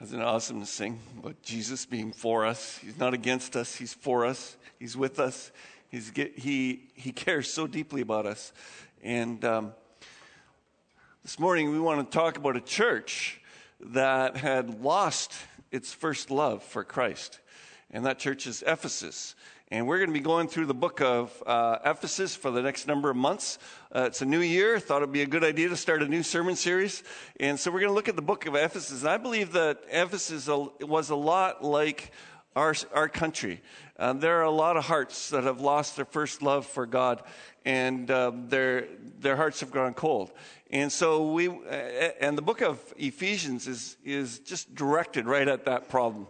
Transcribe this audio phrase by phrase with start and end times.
[0.00, 2.78] Isn't it awesome to sing about Jesus being for us?
[2.78, 5.50] He's not against us, He's for us, He's with us.
[5.88, 8.52] He's, he, he cares so deeply about us.
[9.02, 9.72] And um,
[11.24, 13.40] this morning we want to talk about a church
[13.80, 15.32] that had lost
[15.72, 17.40] its first love for Christ.
[17.90, 19.34] And that church is Ephesus.
[19.70, 22.86] And we're going to be going through the book of uh, Ephesus for the next
[22.86, 23.58] number of months.
[23.94, 24.80] Uh, it's a new year.
[24.80, 27.02] Thought it'd be a good idea to start a new sermon series.
[27.38, 29.02] And so we're going to look at the book of Ephesus.
[29.02, 32.12] And I believe that Ephesus was a lot like
[32.56, 33.60] our, our country.
[33.98, 37.22] Uh, there are a lot of hearts that have lost their first love for God,
[37.66, 38.86] and uh, their,
[39.20, 40.32] their hearts have gone cold.
[40.70, 41.52] And so we, uh,
[42.20, 46.26] and the book of Ephesians is, is just directed right at that problem.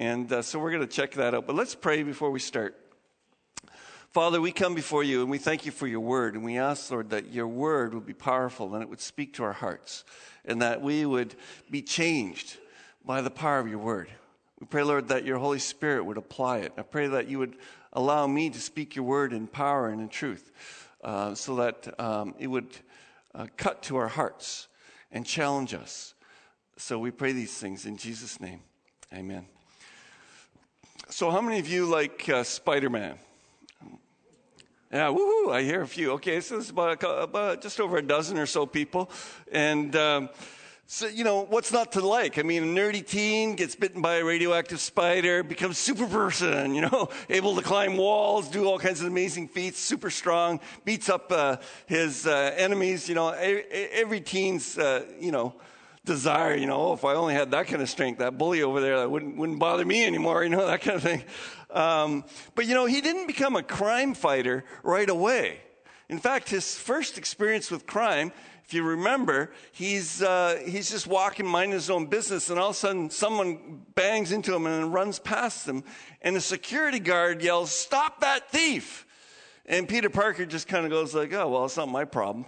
[0.00, 1.46] And uh, so we're going to check that out.
[1.46, 2.74] But let's pray before we start.
[4.12, 6.34] Father, we come before you and we thank you for your word.
[6.34, 9.44] And we ask, Lord, that your word would be powerful and it would speak to
[9.44, 10.04] our hearts
[10.46, 11.34] and that we would
[11.70, 12.56] be changed
[13.04, 14.08] by the power of your word.
[14.58, 16.72] We pray, Lord, that your Holy Spirit would apply it.
[16.78, 17.56] I pray that you would
[17.92, 20.50] allow me to speak your word in power and in truth
[21.04, 22.74] uh, so that um, it would
[23.34, 24.66] uh, cut to our hearts
[25.12, 26.14] and challenge us.
[26.78, 28.60] So we pray these things in Jesus' name.
[29.12, 29.44] Amen.
[31.08, 33.18] So, how many of you like uh, Spider Man?
[34.92, 36.12] Yeah, woohoo, I hear a few.
[36.12, 39.10] Okay, so it's about, about just over a dozen or so people.
[39.52, 40.30] And um,
[40.86, 42.38] so, you know, what's not to like?
[42.38, 46.82] I mean, a nerdy teen gets bitten by a radioactive spider, becomes super person, you
[46.82, 51.30] know, able to climb walls, do all kinds of amazing feats, super strong, beats up
[51.30, 51.56] uh,
[51.86, 53.08] his uh, enemies.
[53.08, 55.54] You know, every teen's, uh, you know,
[56.04, 58.80] desire, you know, oh, if I only had that kind of strength, that bully over
[58.80, 61.22] there, that wouldn't, wouldn't bother me anymore, you know, that kind of thing.
[61.70, 65.60] Um, but, you know, he didn't become a crime fighter right away.
[66.08, 68.32] In fact, his first experience with crime,
[68.64, 72.76] if you remember, he's, uh, he's just walking, minding his own business, and all of
[72.76, 75.84] a sudden someone bangs into him and runs past him,
[76.22, 79.06] and the security guard yells, Stop that thief!
[79.66, 82.46] And Peter Parker just kind of goes like, Oh, well, it's not my problem.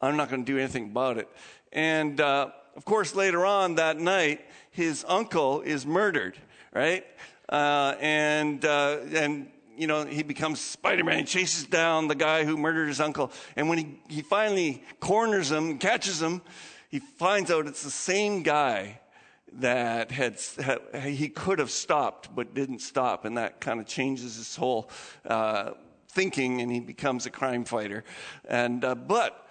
[0.00, 1.28] I'm not going to do anything about it.
[1.72, 6.38] And uh, of course, later on that night, his uncle is murdered,
[6.72, 7.04] right?
[7.48, 11.26] Uh, and, uh, and, you know, he becomes Spider Man.
[11.26, 13.32] Chases down the guy who murdered his uncle.
[13.56, 16.42] And when he, he finally corners him, catches him,
[16.88, 19.00] he finds out it's the same guy
[19.54, 23.24] that had, had he could have stopped but didn't stop.
[23.24, 24.88] And that kind of changes his whole
[25.26, 25.72] uh,
[26.08, 28.04] thinking, and he becomes a crime fighter.
[28.48, 29.48] And, uh, but,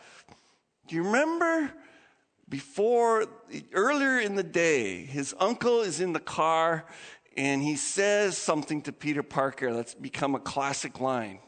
[0.88, 1.72] do you remember
[2.50, 3.28] before,
[3.74, 6.86] earlier in the day, his uncle is in the car
[7.38, 11.40] and he says something to Peter Parker that's become a classic line.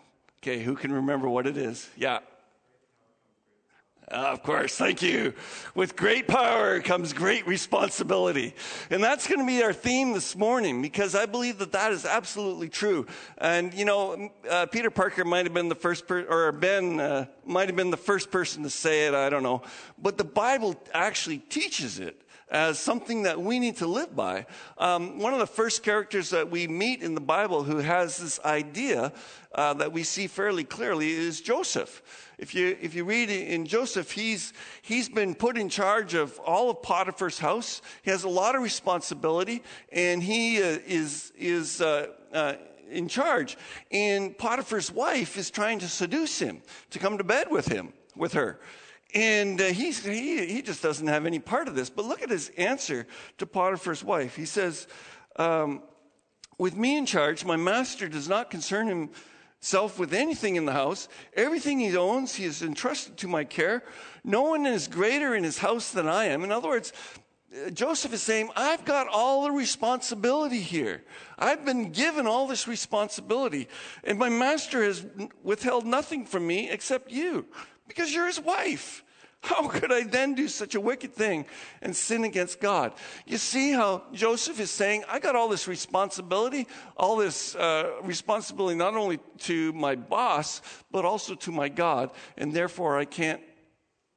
[0.42, 1.90] Okay, who can remember what it is?
[1.96, 2.20] Yeah.
[4.12, 5.34] Uh, of course, thank you.
[5.74, 8.54] With great power comes great responsibility.
[8.90, 12.06] And that's going to be our theme this morning because I believe that that is
[12.06, 13.08] absolutely true.
[13.38, 17.26] And, you know, uh, Peter Parker might have been the first person, or Ben uh,
[17.46, 19.62] might have been the first person to say it, I don't know.
[19.98, 22.22] But the Bible actually teaches it
[22.52, 24.46] as something that we need to live by.
[24.78, 28.40] Um, one of the first characters that we meet in the Bible who has this
[28.42, 29.14] idea
[29.56, 32.02] uh, that we see fairly clearly is Joseph.
[32.38, 34.52] If you, if you read in Joseph, he's,
[34.82, 37.82] he's been put in charge of all of Potiphar's house.
[38.02, 42.54] He has a lot of responsibility, and he uh, is, is uh, uh,
[42.90, 43.58] in charge.
[43.92, 48.34] And Potiphar's wife is trying to seduce him to come to bed with him, with
[48.34, 48.60] her.
[49.14, 51.90] And uh, he, he just doesn't have any part of this.
[51.90, 53.08] But look at his answer
[53.40, 54.36] to Potiphar's wife.
[54.36, 54.88] He says,
[55.36, 55.84] um,
[56.58, 61.10] With me in charge, my master does not concern himself with anything in the house.
[61.36, 63.84] Everything he owns, he has entrusted to my care.
[64.24, 66.44] No one is greater in his house than I am.
[66.44, 66.94] In other words,
[67.54, 71.04] uh, Joseph is saying, I've got all the responsibility here.
[71.38, 73.68] I've been given all this responsibility,
[74.06, 75.06] and my master has
[75.44, 77.46] withheld nothing from me except you,
[77.92, 79.04] because you're his wife.
[79.42, 81.46] How could I then do such a wicked thing
[81.82, 82.94] and sin against God?
[83.26, 88.78] You see how Joseph is saying, I got all this responsibility, all this uh, responsibility
[88.78, 90.62] not only to my boss,
[90.92, 93.42] but also to my God, and therefore I can't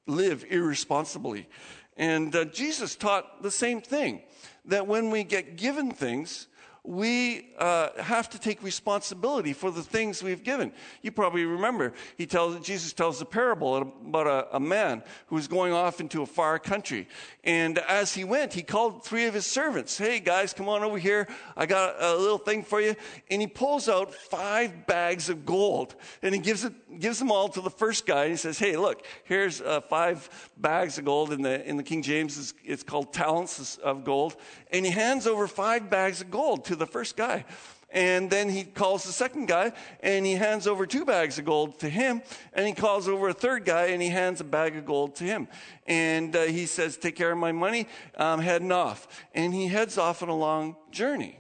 [0.07, 1.49] live irresponsibly.
[1.97, 4.21] And uh, Jesus taught the same thing
[4.67, 6.49] that when we get given things,
[6.87, 10.71] we uh, have to take responsibility for the things we've given.
[11.01, 15.49] You probably remember he tells Jesus tells a parable about a, a, man who was
[15.49, 17.09] going off into a far country,
[17.43, 19.97] and as he went, he called three of his servants.
[19.97, 21.27] Hey guys, come on over here.
[21.57, 22.95] I got a, little thing for you.
[23.31, 27.49] And he pulls out five bags of gold, and he gives it gives them all
[27.49, 28.25] to the first guy.
[28.25, 30.29] And he says, Hey, look, here's uh, five
[30.59, 31.33] bags of gold.
[31.33, 34.37] In the in the King James, it's, it's called talents of gold,
[34.71, 37.45] and he hands over five bags of gold to to the first guy.
[37.91, 41.79] And then he calls the second guy and he hands over two bags of gold
[41.79, 42.23] to him.
[42.53, 45.25] And he calls over a third guy and he hands a bag of gold to
[45.25, 45.47] him.
[45.87, 47.87] And uh, he says, Take care of my money.
[48.17, 49.07] I'm heading off.
[49.33, 51.39] And he heads off on a long journey.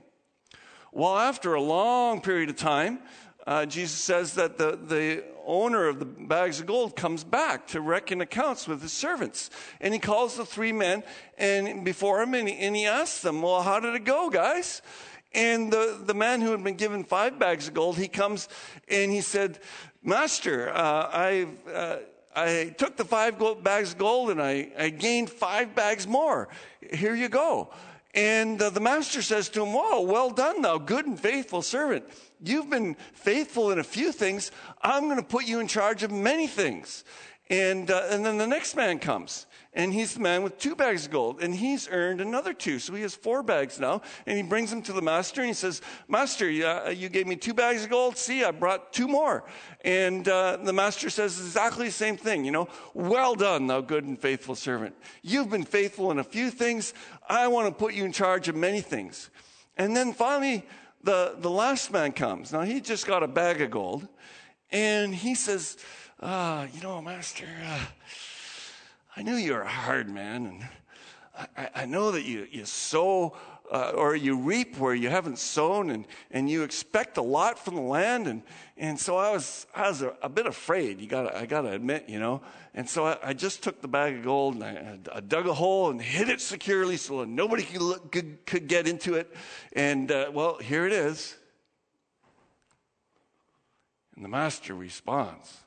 [0.92, 3.00] Well, after a long period of time,
[3.48, 7.81] uh, Jesus says that the, the owner of the bags of gold comes back to
[7.81, 9.50] reckon accounts with his servants.
[9.81, 11.02] And he calls the three men
[11.36, 14.82] and before him and he, and he asks them, Well, how did it go, guys?
[15.34, 18.48] And the, the man who had been given five bags of gold, he comes
[18.88, 19.58] and he said,
[20.02, 21.96] Master, uh, I, uh,
[22.36, 26.48] I took the five gold, bags of gold and I, I gained five bags more.
[26.92, 27.70] Here you go.
[28.14, 32.04] And uh, the master says to him, Whoa, well done, thou good and faithful servant.
[32.44, 34.52] You've been faithful in a few things.
[34.82, 37.04] I'm going to put you in charge of many things.
[37.50, 41.06] And, uh, and then the next man comes and he's the man with two bags
[41.06, 42.79] of gold, and he's earned another two.
[42.79, 45.55] So he has four bags now, and he brings them to the master, and he
[45.55, 48.17] says, Master, uh, you gave me two bags of gold.
[48.17, 49.44] See, I brought two more.
[49.85, 54.05] And uh, the master says exactly the same thing, you know, well done, thou good
[54.05, 54.94] and faithful servant.
[55.23, 56.94] You've been faithful in a few things.
[57.29, 59.29] I want to put you in charge of many things.
[59.76, 60.64] And then finally,
[61.02, 62.52] the, the last man comes.
[62.52, 64.06] Now, he just got a bag of gold,
[64.70, 65.76] and he says,
[66.25, 67.85] uh, You know, master, uh,
[69.17, 73.37] I knew you were a hard man, and I, I know that you, you sow
[73.71, 77.75] uh, or you reap where you haven't sown, and, and you expect a lot from
[77.75, 78.26] the land.
[78.26, 78.43] And,
[78.76, 81.73] and so I was, I was a, a bit afraid, you gotta, I got to
[81.73, 82.43] admit, you know.
[82.75, 85.55] And so I, I, just took the bag of gold and I, I, dug a
[85.55, 89.35] hole and hid it securely so that nobody could, look, could, could get into it.
[89.73, 91.37] And uh, well, here it is.
[94.17, 95.63] And the master responds,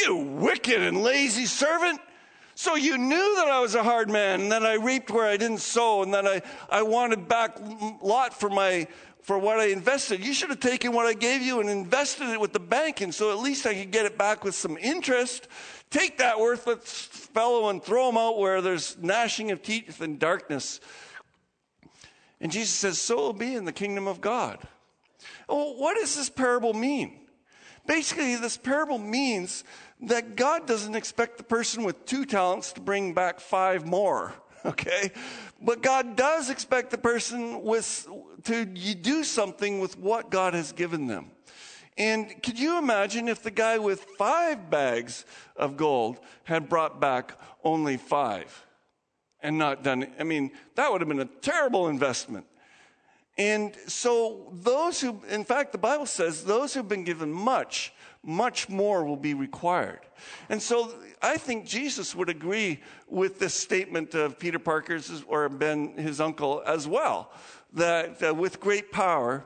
[0.00, 2.00] You wicked and lazy servant!
[2.54, 5.36] So you knew that I was a hard man and that I reaped where I
[5.36, 7.58] didn't sow and that I, I wanted back
[8.02, 8.86] lot for my
[9.22, 10.24] for what I invested.
[10.24, 13.14] You should have taken what I gave you and invested it with the bank and
[13.14, 15.48] so at least I could get it back with some interest.
[15.90, 20.80] Take that worthless fellow and throw him out where there's gnashing of teeth and darkness.
[22.40, 24.58] And Jesus says, So will be in the kingdom of God.
[25.48, 27.21] Well, what does this parable mean?
[27.86, 29.64] Basically, this parable means
[30.02, 34.34] that God doesn't expect the person with two talents to bring back five more,
[34.64, 35.10] okay?
[35.60, 38.06] But God does expect the person with,
[38.44, 41.30] to do something with what God has given them.
[41.98, 45.24] And could you imagine if the guy with five bags
[45.56, 48.64] of gold had brought back only five
[49.40, 50.06] and not done?
[50.18, 52.46] I mean, that would have been a terrible investment.
[53.38, 57.92] And so, those who, in fact, the Bible says, those who've been given much
[58.22, 60.00] much more will be required.
[60.48, 65.96] And so I think Jesus would agree with this statement of Peter Parker's or Ben,
[65.96, 67.32] his uncle, as well,
[67.72, 69.44] that uh, with great power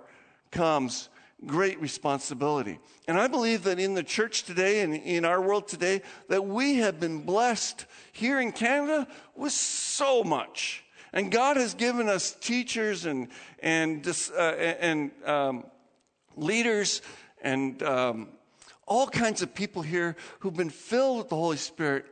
[0.51, 1.09] comes
[1.47, 2.79] great responsibility.
[3.09, 6.77] And I believe that in the church today and in our world today, that we
[6.77, 10.86] have been blessed here in Canada with so much.
[11.17, 13.29] And God has given us teachers and,
[13.61, 15.65] and, uh, and um,
[16.37, 17.01] leaders
[17.41, 18.29] and um,
[18.87, 22.05] all kinds of people here who've been filled with the Holy Spirit.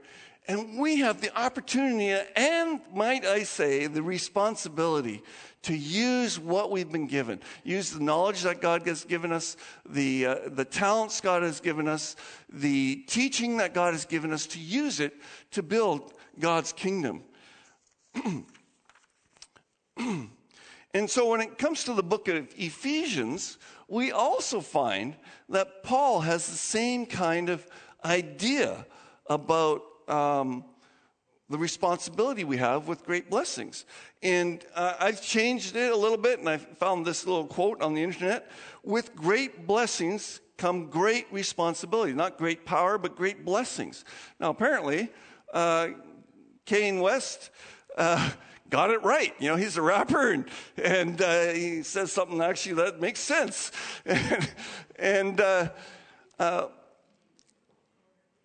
[0.48, 5.22] And we have the opportunity and, might I say, the responsibility
[5.64, 7.40] to use what we've been given.
[7.62, 11.88] Use the knowledge that God has given us, the, uh, the talents God has given
[11.88, 12.16] us,
[12.50, 15.12] the teaching that God has given us, to use it
[15.50, 17.22] to build God's kingdom.
[19.96, 23.58] and so when it comes to the book of Ephesians,
[23.88, 25.16] we also find
[25.48, 27.66] that Paul has the same kind of
[28.04, 28.86] idea
[29.28, 30.64] about um,
[31.48, 33.84] the responsibility we have with great blessings.
[34.22, 37.94] And uh, I've changed it a little bit, and I found this little quote on
[37.94, 38.50] the internet
[38.82, 42.12] with great blessings come great responsibility.
[42.12, 44.04] Not great power, but great blessings.
[44.38, 45.10] Now, apparently,
[45.52, 45.88] uh,
[46.66, 47.50] Kanye West.
[47.96, 48.30] Uh,
[48.70, 49.34] got it right.
[49.38, 50.46] You know, he's a rapper and,
[50.82, 53.70] and uh, he says something actually that makes sense.
[54.04, 54.50] and
[54.98, 55.68] and, uh,
[56.38, 56.66] uh,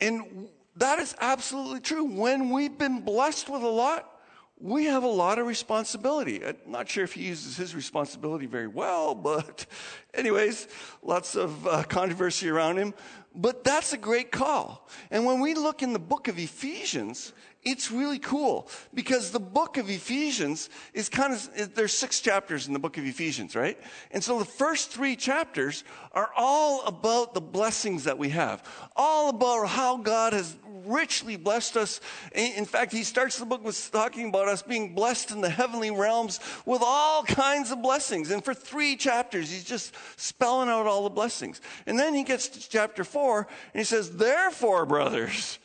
[0.02, 2.06] and that is absolutely true.
[2.06, 4.20] When we've been blessed with a lot,
[4.60, 6.46] we have a lot of responsibility.
[6.46, 9.66] I'm not sure if he uses his responsibility very well, but,
[10.14, 10.68] anyways,
[11.02, 12.94] lots of uh, controversy around him.
[13.36, 14.90] But that's a great call.
[15.12, 17.32] And when we look in the book of Ephesians,
[17.64, 22.74] it's really cool because the book of Ephesians is kind of, there's six chapters in
[22.74, 23.78] the book of Ephesians, right?
[24.12, 28.64] And so the first three chapters are all about the blessings that we have,
[28.96, 32.00] all about how God has richly blessed us.
[32.34, 35.92] In fact, he starts the book with talking about us being blessed in the heavenly
[35.92, 38.32] realms with all kinds of blessings.
[38.32, 41.60] And for three chapters, he's just spelling out all the blessings.
[41.86, 45.60] And then he gets to chapter four and he says, Therefore, brothers,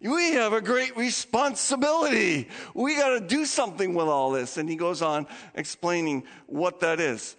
[0.00, 2.48] we have a great responsibility.
[2.74, 4.56] We got to do something with all this.
[4.56, 7.36] And he goes on explaining what that is.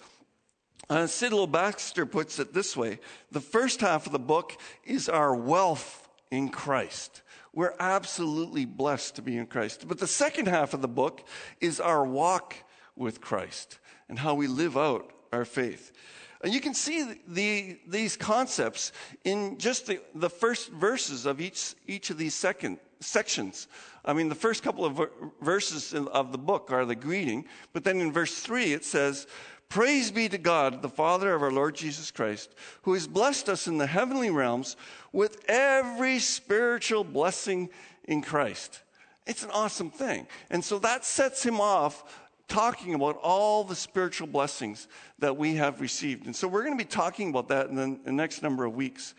[0.89, 2.99] Uh, Sidlow Baxter puts it this way
[3.31, 7.21] the first half of the book is our wealth in Christ.
[7.53, 9.87] We're absolutely blessed to be in Christ.
[9.87, 11.23] But the second half of the book
[11.61, 12.55] is our walk
[12.95, 15.91] with Christ and how we live out our faith.
[16.41, 18.93] And you can see the, these concepts
[19.25, 23.67] in just the, the first verses of each, each of these second, sections.
[24.05, 25.09] I mean, the first couple of
[25.41, 29.27] verses of the book are the greeting, but then in verse 3 it says,
[29.67, 33.67] Praise be to God, the Father of our Lord Jesus Christ, who has blessed us
[33.67, 34.77] in the heavenly realms
[35.11, 37.69] with every spiritual blessing
[38.05, 38.81] in Christ.
[39.27, 40.25] It's an awesome thing.
[40.49, 42.03] And so that sets him off
[42.49, 44.87] talking about all the spiritual blessings
[45.19, 46.25] that we have received.
[46.25, 48.75] And so we're going to be talking about that in the, the next number of
[48.75, 49.13] weeks.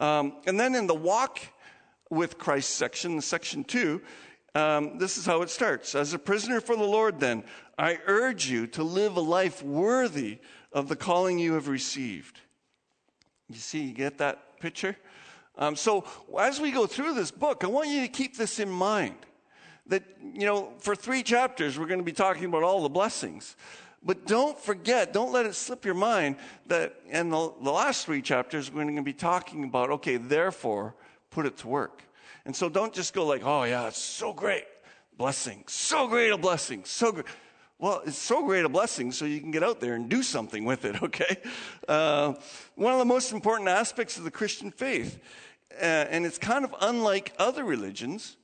[0.00, 1.38] Um, and then in the walk
[2.10, 4.02] with Christ section, section two,
[4.54, 5.94] um, this is how it starts.
[5.94, 7.44] As a prisoner for the Lord, then,
[7.78, 10.38] I urge you to live a life worthy
[10.72, 12.38] of the calling you have received.
[13.48, 14.96] You see, you get that picture?
[15.56, 16.04] Um, so
[16.38, 19.16] as we go through this book, I want you to keep this in mind
[19.86, 20.02] that,
[20.34, 23.56] you know, for three chapters, we're going to be talking about all the blessings.
[24.04, 26.36] But don't forget, don't let it slip your mind
[26.66, 30.94] that in the, the last three chapters, we're going to be talking about, okay, therefore,
[31.30, 32.02] put it to work.
[32.44, 34.64] And so don't just go like, oh, yeah, it's so great.
[35.16, 35.64] Blessing.
[35.68, 36.84] So great a blessing.
[36.84, 37.26] So great.
[37.78, 40.64] Well, it's so great a blessing, so you can get out there and do something
[40.64, 41.36] with it, okay?
[41.88, 42.34] Uh,
[42.74, 45.20] one of the most important aspects of the Christian faith,
[45.80, 48.36] uh, and it's kind of unlike other religions,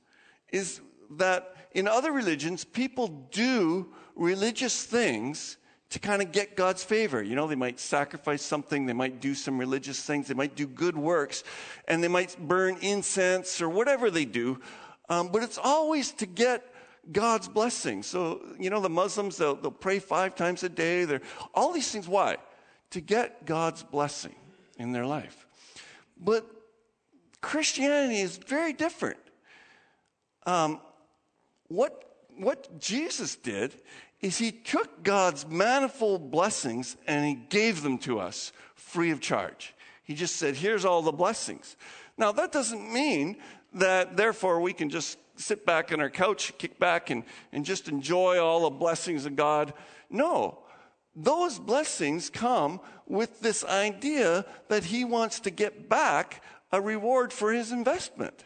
[0.51, 0.81] is
[1.11, 5.57] that in other religions, people do religious things
[5.89, 7.21] to kind of get God's favor.
[7.23, 10.67] You know, they might sacrifice something, they might do some religious things, they might do
[10.67, 11.43] good works,
[11.87, 14.59] and they might burn incense or whatever they do.
[15.09, 16.63] Um, but it's always to get
[17.11, 18.03] God's blessing.
[18.03, 21.05] So, you know, the Muslims, they'll, they'll pray five times a day.
[21.05, 21.21] They're,
[21.55, 22.37] all these things, why?
[22.91, 24.35] To get God's blessing
[24.77, 25.47] in their life.
[26.19, 26.45] But
[27.41, 29.17] Christianity is very different.
[30.45, 30.81] Um,
[31.69, 32.03] what,
[32.35, 33.73] what Jesus did
[34.21, 39.73] is he took God's manifold blessings and he gave them to us free of charge.
[40.03, 41.77] He just said, here's all the blessings.
[42.17, 43.37] Now, that doesn't mean
[43.73, 47.23] that therefore we can just sit back on our couch, kick back, and,
[47.53, 49.73] and just enjoy all the blessings of God.
[50.09, 50.59] No.
[51.15, 57.53] Those blessings come with this idea that he wants to get back a reward for
[57.53, 58.43] his investment.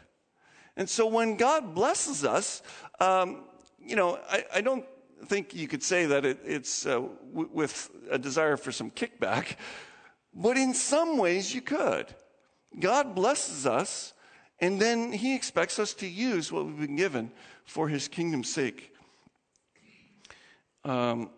[0.76, 2.62] And so when God blesses us,
[3.00, 3.44] um,
[3.80, 4.86] you know, I, I, don't
[5.26, 9.56] think you could say that it, it's uh, w- with a desire for some kickback,
[10.34, 12.08] but in some ways you could.
[12.80, 14.14] God blesses us,
[14.60, 17.32] and then He expects us to use what we've been given
[17.66, 18.92] for His kingdom's sake.
[20.86, 21.30] Um,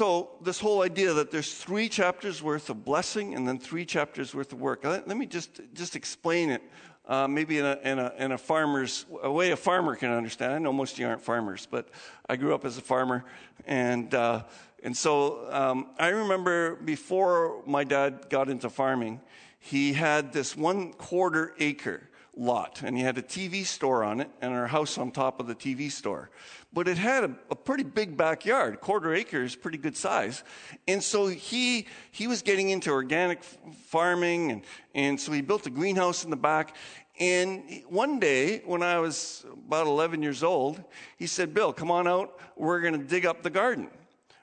[0.00, 4.34] So, this whole idea that there's three chapters worth of blessing and then three chapters
[4.34, 4.82] worth of work.
[4.82, 6.62] Let, let me just, just explain it,
[7.06, 10.54] uh, maybe in a, in, a, in a farmer's a way a farmer can understand.
[10.54, 11.90] I know most of you aren't farmers, but
[12.30, 13.26] I grew up as a farmer.
[13.66, 14.44] And, uh,
[14.82, 19.20] and so um, I remember before my dad got into farming,
[19.58, 24.30] he had this one quarter acre lot, and he had a TV store on it
[24.40, 26.30] and our house on top of the TV store
[26.72, 28.80] but it had a, a, pretty big backyard.
[28.80, 30.44] Quarter acre is pretty good size.
[30.86, 34.62] And so he, he was getting into organic farming, and,
[34.94, 36.76] and so he built a greenhouse in the back.
[37.18, 40.82] And one day, when I was about 11 years old,
[41.18, 42.38] he said, Bill, come on out.
[42.56, 43.90] We're going to dig up the garden.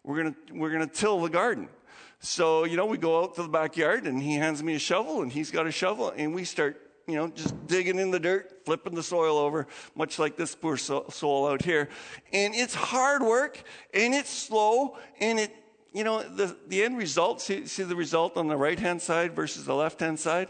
[0.03, 1.70] We're going to, we're going to till the garden.
[2.20, 5.22] So, you know, we go out to the backyard and he hands me a shovel
[5.22, 8.65] and he's got a shovel and we start you know, just digging in the dirt,
[8.65, 11.87] flipping the soil over, much like this poor soul out here.
[12.33, 15.55] And it's hard work and it's slow and it,
[15.93, 19.33] you know, the, the end result, see, see the result on the right hand side
[19.33, 20.49] versus the left hand side?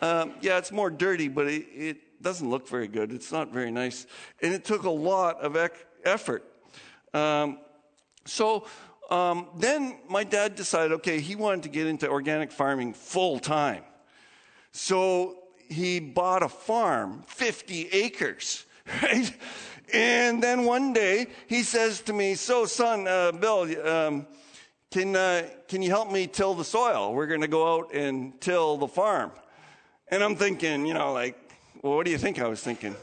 [0.00, 3.12] Um, yeah, it's more dirty, but it, it, doesn't look very good.
[3.12, 4.04] It's not very nice.
[4.42, 6.44] And it took a lot of ec- effort.
[7.14, 7.60] Um,
[8.24, 8.66] so
[9.08, 13.84] um, then my dad decided, okay, he wanted to get into organic farming full time.
[14.72, 15.37] So
[15.68, 18.64] he bought a farm, 50 acres,
[19.02, 19.32] right?
[19.92, 24.26] And then one day he says to me, So, son, uh, Bill, um,
[24.90, 27.14] can, uh, can you help me till the soil?
[27.14, 29.30] We're going to go out and till the farm.
[30.10, 31.36] And I'm thinking, you know, like,
[31.82, 32.96] well, what do you think I was thinking?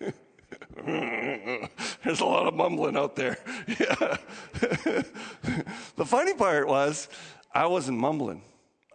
[0.84, 3.38] There's a lot of mumbling out there.
[6.00, 7.08] The funny part was,
[7.54, 8.40] I wasn't mumbling.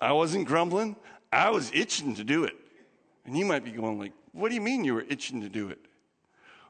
[0.02, 0.96] I wasn't grumbling.
[1.32, 2.56] I was itching to do it.
[3.26, 5.70] And you might be going like, what do you mean you were itching to do
[5.70, 5.80] it?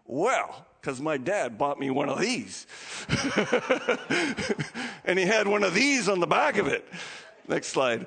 [0.05, 2.67] Well, because my dad bought me one of these.
[5.05, 6.87] and he had one of these on the back of it.
[7.47, 8.05] Next slide.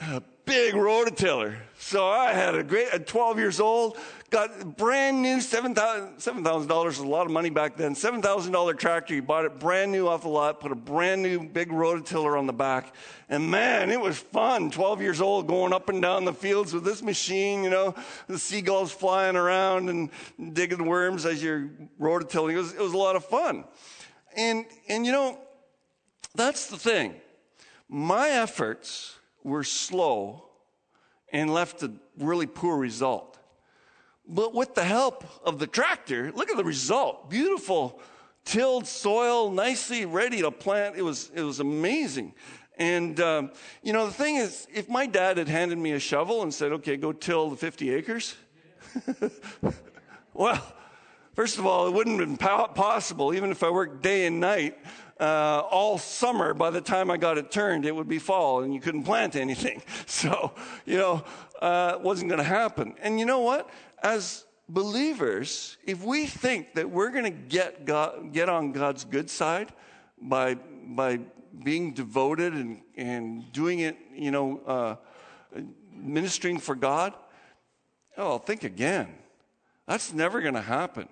[0.00, 1.56] A big rototiller.
[1.78, 3.96] So I had a great, at 12 years old,
[4.32, 7.94] got brand new $7,000 $7, was a lot of money back then.
[7.94, 9.14] $7,000 tractor.
[9.14, 12.46] You bought it brand new off the lot, put a brand new big rototiller on
[12.46, 12.94] the back.
[13.28, 14.70] And man, it was fun.
[14.70, 17.94] 12 years old going up and down the fields with this machine, you know,
[18.26, 20.10] the seagulls flying around and
[20.54, 21.68] digging worms as you're
[22.00, 22.54] rototilling.
[22.54, 23.64] It was, it was a lot of fun.
[24.34, 25.38] And, and you know,
[26.34, 27.14] that's the thing.
[27.86, 30.46] My efforts were slow
[31.30, 33.38] and left a really poor result.
[34.26, 37.28] But with the help of the tractor, look at the result.
[37.28, 38.00] Beautiful
[38.44, 40.96] tilled soil, nicely ready to plant.
[40.96, 42.34] It was, it was amazing.
[42.78, 43.50] And, um,
[43.82, 46.72] you know, the thing is, if my dad had handed me a shovel and said,
[46.72, 48.34] okay, go till the 50 acres,
[50.34, 50.74] well,
[51.34, 54.78] first of all, it wouldn't have been possible, even if I worked day and night.
[55.20, 58.74] Uh, all summer, by the time I got it turned, it would be fall and
[58.74, 59.82] you couldn't plant anything.
[60.06, 60.52] So,
[60.84, 61.24] you know,
[61.60, 62.94] uh, it wasn't going to happen.
[63.00, 63.68] And you know what?
[64.02, 69.30] As believers, if we think that we're going to get God, get on God's good
[69.30, 69.72] side
[70.20, 71.20] by by
[71.62, 74.96] being devoted and, and doing it, you know, uh,
[75.94, 77.14] ministering for God,
[78.16, 79.14] oh, think again.
[79.86, 81.08] That's never going to happen.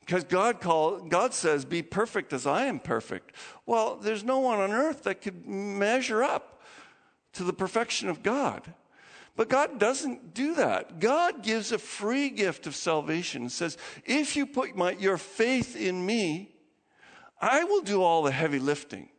[0.00, 3.34] Because God call, God says, "Be perfect as I am perfect."
[3.66, 6.62] Well, there's no one on earth that could measure up
[7.32, 8.72] to the perfection of God.
[9.36, 10.98] But God doesn't do that.
[10.98, 15.76] God gives a free gift of salvation and says, if you put my, your faith
[15.76, 16.54] in me,
[17.38, 19.10] I will do all the heavy lifting.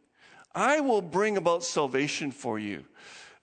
[0.55, 2.83] I will bring about salvation for you.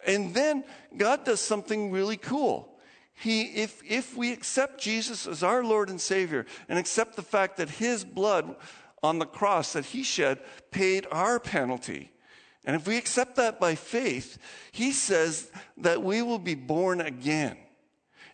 [0.04, 0.64] And then
[0.96, 2.76] God does something really cool.
[3.14, 7.56] He, if, if we accept Jesus as our Lord and Savior and accept the fact
[7.58, 8.56] that His blood
[9.02, 10.40] on the cross that He shed
[10.72, 12.10] paid our penalty,
[12.64, 14.38] and if we accept that by faith,
[14.72, 17.56] he says that we will be born again.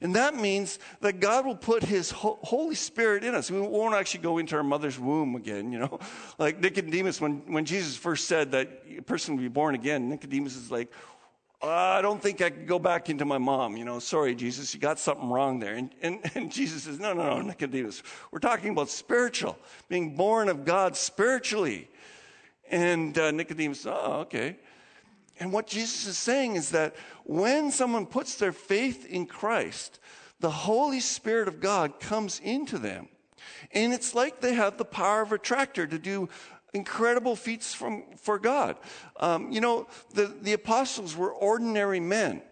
[0.02, 3.50] And that means that God will put his Holy Spirit in us.
[3.50, 5.98] We won't actually go into our mother's womb again, you know.
[6.38, 10.56] Like Nicodemus, when, when Jesus first said that a person would be born again, Nicodemus
[10.56, 10.90] is like,
[11.60, 13.76] oh, I don't think I could go back into my mom.
[13.76, 15.74] You know, sorry, Jesus, you got something wrong there.
[15.74, 18.02] And, and, and Jesus says, no, no, no, Nicodemus.
[18.30, 19.58] We're talking about spiritual,
[19.90, 21.90] being born of God spiritually.
[22.70, 24.56] And uh, Nicodemus, oh, okay.
[25.38, 29.98] And what Jesus is saying is that when someone puts their faith in Christ,
[30.38, 33.08] the Holy Spirit of God comes into them.
[33.72, 36.28] And it's like they have the power of a tractor to do
[36.72, 38.76] incredible feats from, for God.
[39.18, 42.42] Um, you know, the, the apostles were ordinary men.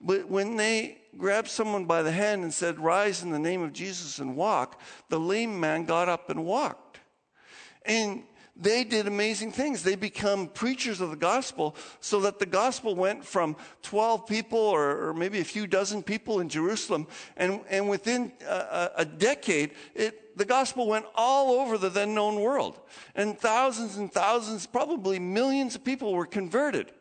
[0.00, 3.72] But when they grabbed someone by the hand and said, Rise in the name of
[3.72, 7.00] Jesus and walk, the lame man got up and walked.
[7.84, 8.24] And
[8.58, 9.82] they did amazing things.
[9.82, 15.08] They become preachers of the gospel so that the gospel went from 12 people or,
[15.08, 17.06] or maybe a few dozen people in Jerusalem.
[17.36, 22.40] And, and within a, a decade, it, the gospel went all over the then known
[22.40, 22.80] world.
[23.14, 26.92] And thousands and thousands, probably millions of people were converted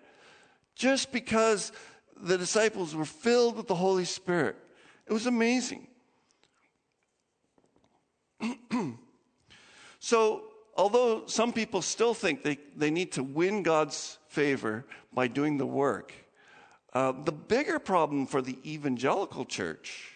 [0.76, 1.72] just because
[2.18, 4.58] the disciples were filled with the Holy Spirit.
[5.08, 5.88] It was amazing.
[10.00, 10.45] so,
[10.76, 15.66] although some people still think they, they need to win God's favor by doing the
[15.66, 16.14] work,
[16.94, 20.12] uh, the bigger problem for the evangelical church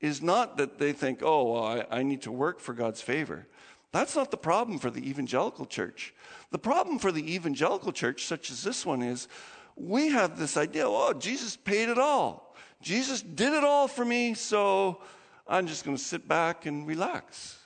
[0.00, 3.46] is not that they think, oh, well, I, I need to work for God's favor.
[3.92, 6.14] That's not the problem for the evangelical church.
[6.50, 9.28] The problem for the evangelical church, such as this one, is
[9.76, 12.56] we have this idea oh, Jesus paid it all.
[12.80, 15.02] Jesus did it all for me, so
[15.46, 17.58] I'm just going to sit back and relax.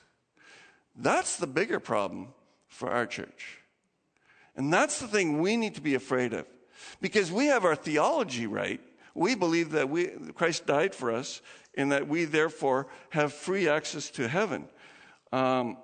[0.97, 2.29] That's the bigger problem
[2.67, 3.59] for our church.
[4.55, 6.45] And that's the thing we need to be afraid of.
[7.01, 8.81] because we have our theology right.
[9.15, 11.41] We believe that we, Christ died for us
[11.75, 14.67] and that we therefore have free access to heaven.
[15.31, 15.77] Um,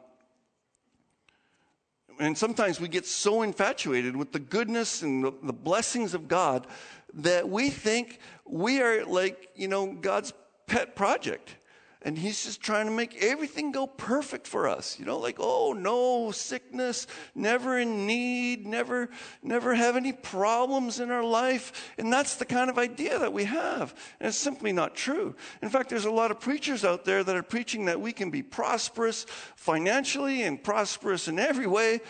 [2.19, 6.67] and sometimes we get so infatuated with the goodness and the, the blessings of God
[7.15, 10.33] that we think we are like, you know, God's
[10.67, 11.55] pet project
[12.03, 15.73] and he's just trying to make everything go perfect for us you know like oh
[15.73, 19.09] no sickness never in need never
[19.41, 21.93] never have any problems in our life.
[21.97, 23.93] And that's the kind of idea that we have.
[24.19, 25.35] And it's simply not true.
[25.61, 28.31] In fact there's a lot of preachers out there that are preaching that we can
[28.31, 32.01] be prosperous financially and prosperous in every way.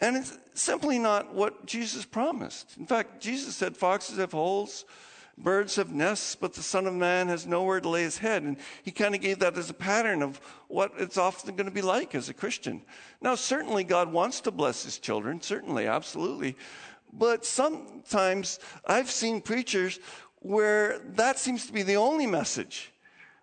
[0.00, 2.76] And it's simply not what jesus promised.
[2.76, 4.84] In fact jesus said foxes have holes
[5.38, 8.42] Birds have nests, but the Son of Man has nowhere to lay his head.
[8.42, 11.72] And he kind of gave that as a pattern of what it's often going to
[11.72, 12.82] be like as a Christian.
[13.20, 16.56] Now, certainly God wants to bless his children, certainly, absolutely.
[17.12, 20.00] But sometimes I've seen preachers
[20.40, 22.92] where that seems to be the only message.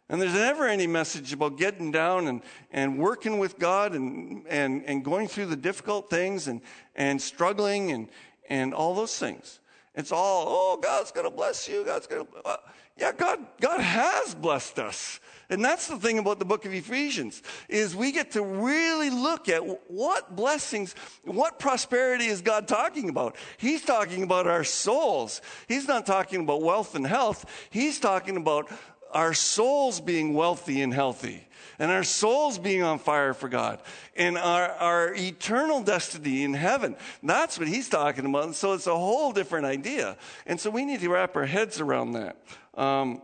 [0.09, 4.83] And there's never any message about getting down and, and working with God and, and,
[4.85, 6.61] and going through the difficult things and,
[6.95, 8.09] and struggling and,
[8.49, 9.59] and all those things.
[9.99, 11.83] It's all, oh, God's going to bless you.
[11.83, 12.31] God's going to.
[12.45, 12.55] Uh,
[12.97, 15.19] yeah, God, God has blessed us.
[15.49, 19.49] And that's the thing about the book of Ephesians is we get to really look
[19.49, 23.35] at what blessings, what prosperity is God talking about?
[23.57, 25.41] He's talking about our souls.
[25.67, 27.45] He's not talking about wealth and health.
[27.71, 28.71] He's talking about
[29.11, 31.47] our souls being wealthy and healthy
[31.79, 33.79] and our souls being on fire for God
[34.15, 36.95] and our, our eternal destiny in heaven.
[37.23, 38.43] That's what he's talking about.
[38.43, 40.17] And so it's a whole different idea.
[40.45, 42.37] And so we need to wrap our heads around that.
[42.75, 43.21] Um,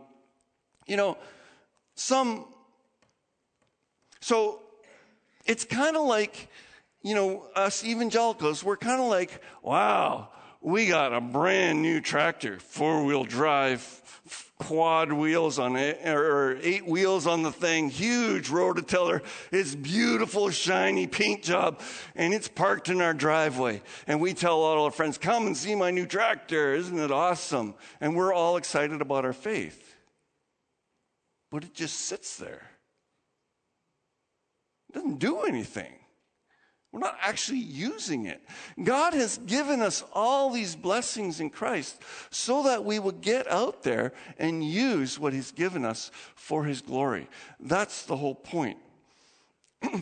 [0.86, 1.18] you know,
[1.94, 2.46] some,
[4.20, 4.60] so
[5.44, 6.48] it's kind of like,
[7.02, 12.58] you know, us evangelicals, we're kind of like, wow, we got a brand new tractor,
[12.58, 13.82] four wheel drive,
[14.58, 19.22] quad wheels on it, or eight wheels on the thing, huge rototiller.
[19.52, 21.80] It's beautiful, shiny paint job,
[22.14, 23.82] and it's parked in our driveway.
[24.06, 26.74] And we tell all our friends, come and see my new tractor.
[26.74, 27.74] Isn't it awesome?
[28.00, 29.94] And we're all excited about our faith.
[31.50, 32.70] But it just sits there.
[34.88, 35.92] It doesn't do anything.
[36.96, 38.40] We're not actually using it.
[38.82, 43.82] God has given us all these blessings in Christ so that we would get out
[43.82, 47.28] there and use what He's given us for His glory.
[47.60, 48.78] That's the whole point.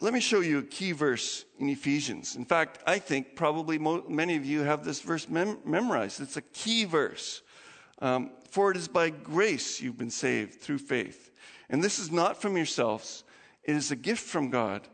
[0.00, 2.36] Let me show you a key verse in Ephesians.
[2.36, 6.20] In fact, I think probably mo- many of you have this verse mem- memorized.
[6.20, 7.42] It's a key verse.
[8.00, 11.32] Um, For it is by grace you've been saved through faith.
[11.68, 13.24] And this is not from yourselves.
[13.64, 14.86] It is a gift from God,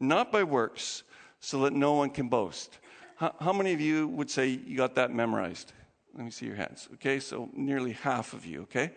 [0.00, 1.02] not by works,
[1.40, 2.78] so that no one can boast.
[3.16, 5.72] How, how, many of you would say you got that memorized?
[6.14, 6.88] Let me see your hands.
[6.94, 8.92] Okay, so nearly half of you, okay?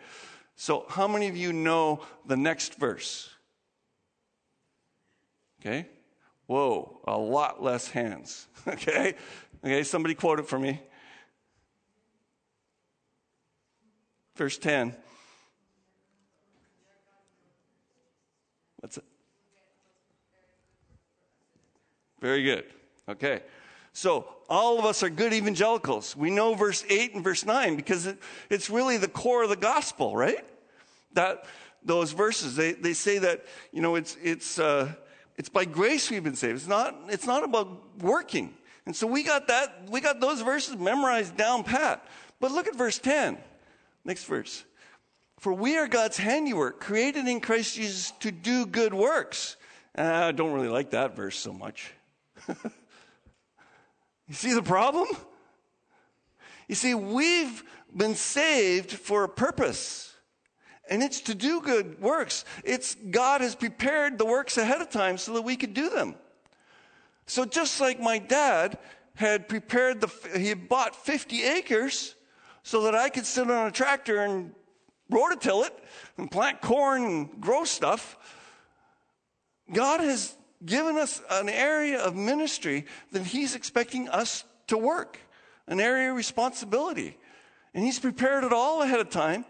[0.55, 3.29] So, how many of you know the next verse?
[5.59, 5.87] Okay?
[6.47, 8.47] Whoa, a lot less hands.
[8.67, 9.15] Okay?
[9.63, 10.79] Okay, somebody quote it for me.
[14.35, 14.95] Verse 10.
[18.81, 19.03] What's it?
[22.21, 22.65] Very good.
[23.09, 23.41] Okay.
[23.93, 26.15] So, all of us are good evangelicals.
[26.15, 28.17] We know verse 8 and verse 9 because it,
[28.49, 30.45] it's really the core of the gospel, right?
[31.13, 31.45] That
[31.83, 34.93] those verses, they, they say that, you know, it's, it's, uh,
[35.37, 36.55] it's by grace we've been saved.
[36.55, 38.53] It's not, it's not about working.
[38.85, 42.05] And so we got that, we got those verses memorized down pat.
[42.39, 43.37] But look at verse 10.
[44.05, 44.63] Next verse.
[45.39, 49.55] For we are God's handiwork, created in Christ Jesus to do good works.
[49.97, 51.93] Uh, I don't really like that verse so much.
[54.27, 55.07] you see the problem?
[56.67, 57.63] You see, we've
[57.95, 60.13] been saved for a purpose.
[60.89, 62.43] And it's to do good works.
[62.63, 66.15] It's God has prepared the works ahead of time so that we could do them.
[67.27, 68.77] So just like my dad
[69.15, 72.15] had prepared the, he bought 50 acres
[72.63, 74.53] so that I could sit on a tractor and
[75.11, 75.77] rototill it
[76.17, 78.17] and plant corn and grow stuff.
[79.71, 85.17] God has given us an area of ministry that He's expecting us to work,
[85.67, 87.17] an area of responsibility.
[87.73, 89.45] And He's prepared it all ahead of time,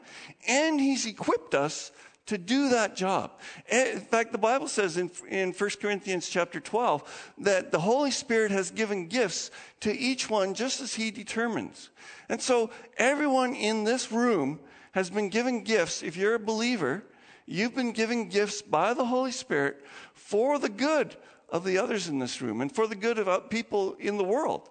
[0.47, 1.91] and He's equipped us
[2.27, 3.31] to do that job.
[3.67, 8.11] Eh, in fact, the Bible says in, in 1 Corinthians chapter 12 that the Holy
[8.11, 11.89] Spirit has given gifts to each one just as He determines.
[12.29, 14.59] And so everyone in this room
[14.93, 16.03] has been given gifts.
[16.03, 17.03] If you're a believer,
[17.51, 19.83] You've been given gifts by the Holy Spirit
[20.21, 21.15] for the good
[21.49, 24.69] of the others in this room and for the good of people in the world.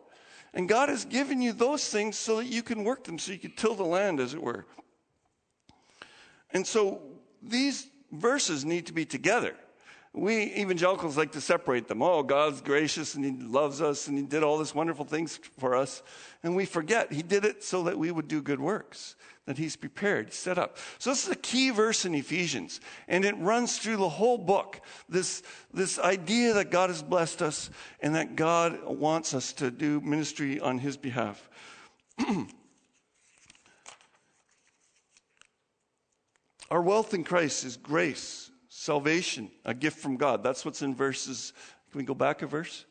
[0.54, 3.38] And God has given you those things so that you can work them, so you
[3.38, 4.66] can till the land, as it were.
[6.52, 7.02] And so
[7.42, 9.54] these verses need to be together.
[10.12, 12.02] We evangelicals like to separate them.
[12.02, 15.76] Oh, God's gracious and He loves us and He did all these wonderful things for
[15.76, 16.02] us.
[16.42, 19.14] And we forget He did it so that we would do good works,
[19.46, 20.78] that He's prepared, set up.
[20.98, 22.80] So this is a key verse in Ephesians.
[23.06, 24.80] And it runs through the whole book.
[25.08, 27.70] This, this idea that God has blessed us
[28.00, 31.48] and that God wants us to do ministry on His behalf.
[36.68, 38.49] Our wealth in Christ is grace
[38.80, 40.42] salvation, a gift from God.
[40.42, 41.52] That's what's in verses.
[41.90, 42.86] Can we go back a verse?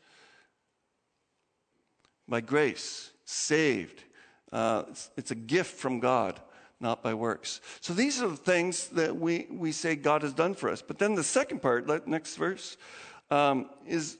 [2.28, 4.04] By grace, saved.
[4.52, 6.38] Uh, it's, it's, a gift from God,
[6.78, 7.60] not by works.
[7.80, 10.80] So these are the things that we, we say God has done for us.
[10.80, 12.76] But then the second part, next verse,
[13.32, 14.16] um, is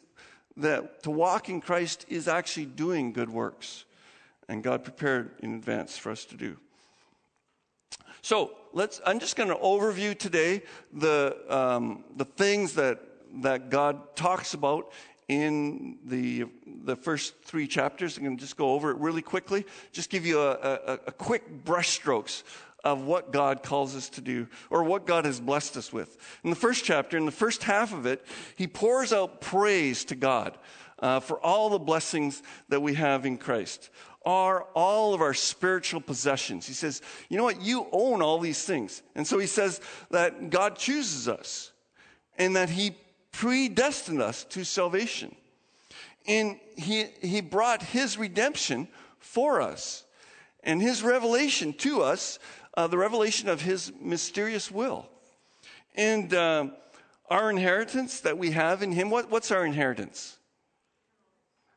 [0.57, 3.85] that to walk in Christ is actually doing good works.
[4.49, 6.57] And God prepared in advance for us to do.
[8.23, 9.01] So let's.
[9.07, 13.01] I'm just going to overview today the um, the things that
[13.43, 14.93] that God talks about
[15.29, 16.47] in the
[16.85, 18.17] the first three chapters.
[18.17, 19.65] I'm going to just go over it really quickly.
[19.93, 22.43] Just give you a, a, a quick brushstrokes
[22.83, 26.17] of what God calls us to do or what God has blessed us with.
[26.45, 28.25] In the first chapter, in the first half of it,
[28.57, 30.57] he pours out praise to God
[30.99, 33.91] uh, for all the blessings that we have in Christ
[34.25, 36.67] are all of our spiritual possessions.
[36.67, 37.61] He says, you know what?
[37.63, 39.03] You own all these things.
[39.15, 39.81] And so he says
[40.11, 41.73] that God chooses us
[42.37, 42.97] and that he
[43.33, 45.35] predestined us to salvation.
[46.27, 50.05] And he, he brought his redemption for us
[50.63, 52.39] and his revelation to us,
[52.77, 55.09] uh, the revelation of his mysterious will.
[55.95, 56.67] And uh,
[57.31, 60.37] our inheritance that we have in him, what, what's our inheritance?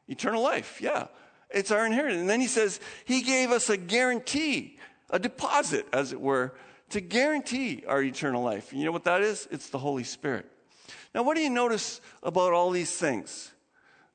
[0.07, 1.07] Eternal life, yeah.
[1.53, 2.21] It's our inheritance.
[2.21, 4.77] And then he says, He gave us a guarantee,
[5.09, 6.53] a deposit, as it were,
[6.89, 8.71] to guarantee our eternal life.
[8.71, 9.47] And you know what that is?
[9.51, 10.45] It's the Holy Spirit.
[11.13, 13.51] Now, what do you notice about all these things?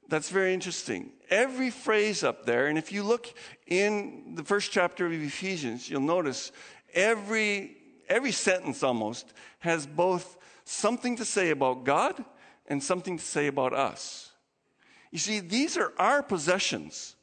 [0.09, 1.11] That's very interesting.
[1.31, 3.33] Every phrase up there, and if you look
[3.67, 6.51] in the first chapter of Ephesians, you'll notice
[6.95, 7.77] every,
[8.09, 12.25] every sentence almost has both something to say about God
[12.67, 14.33] and something to say about us.
[15.11, 17.17] You see, these are our possessions.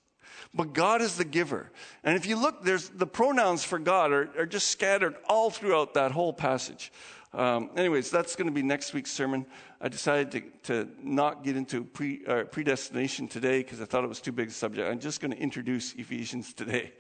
[0.54, 1.72] But God is the giver.
[2.04, 5.94] And if you look, there's the pronouns for God are, are just scattered all throughout
[5.96, 6.92] that whole passage.
[7.34, 9.46] Um, anyways, that's going to be next week's sermon.
[9.82, 14.08] I decided to, to not get into pre, uh, predestination today because I thought it
[14.08, 14.90] was too big a subject.
[14.90, 16.94] I'm just going to introduce Ephesians today.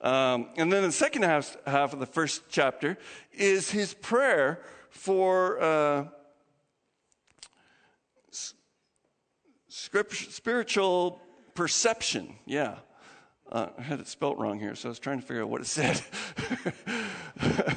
[0.00, 2.98] Um, and then the second half, half of the first chapter
[3.32, 6.04] is his prayer for uh,
[9.68, 11.22] spiritual
[11.56, 12.36] perception.
[12.44, 12.76] Yeah.
[13.50, 15.60] Uh, I had it spelt wrong here, so I was trying to figure out what
[15.60, 16.00] it said.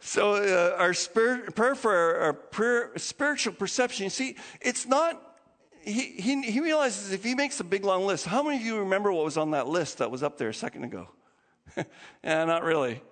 [0.00, 5.38] so, uh, our spirit, prayer for our, our prayer, spiritual perception, you see, it's not,
[5.80, 8.78] he, he, he realizes if he makes a big long list, how many of you
[8.80, 11.08] remember what was on that list that was up there a second ago?
[12.22, 13.02] yeah, not really.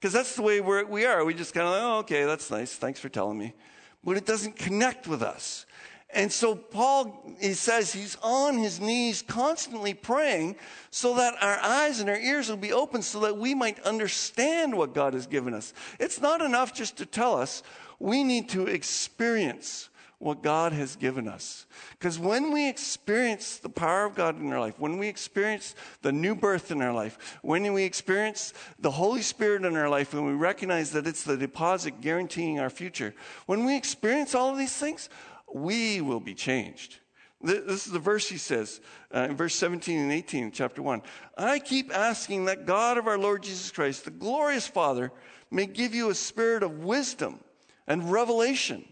[0.00, 1.24] Because that's the way we're, we are.
[1.24, 2.74] We just kind of, oh, okay, that's nice.
[2.74, 3.54] Thanks for telling me.
[4.02, 5.66] But it doesn't connect with us.
[6.12, 10.56] And so Paul, he says he's on his knees constantly praying
[10.90, 14.76] so that our eyes and our ears will be open so that we might understand
[14.76, 15.72] what God has given us.
[16.00, 17.62] It's not enough just to tell us.
[18.00, 21.64] We need to experience what God has given us.
[21.92, 26.12] Because when we experience the power of God in our life, when we experience the
[26.12, 30.26] new birth in our life, when we experience the Holy Spirit in our life, when
[30.26, 33.14] we recognize that it's the deposit guaranteeing our future,
[33.46, 35.08] when we experience all of these things,
[35.54, 36.98] we will be changed.
[37.42, 38.80] This is the verse he says
[39.14, 41.02] uh, in verse 17 and 18, chapter 1.
[41.38, 45.10] I keep asking that God of our Lord Jesus Christ, the glorious Father,
[45.50, 47.40] may give you a spirit of wisdom
[47.86, 48.84] and revelation.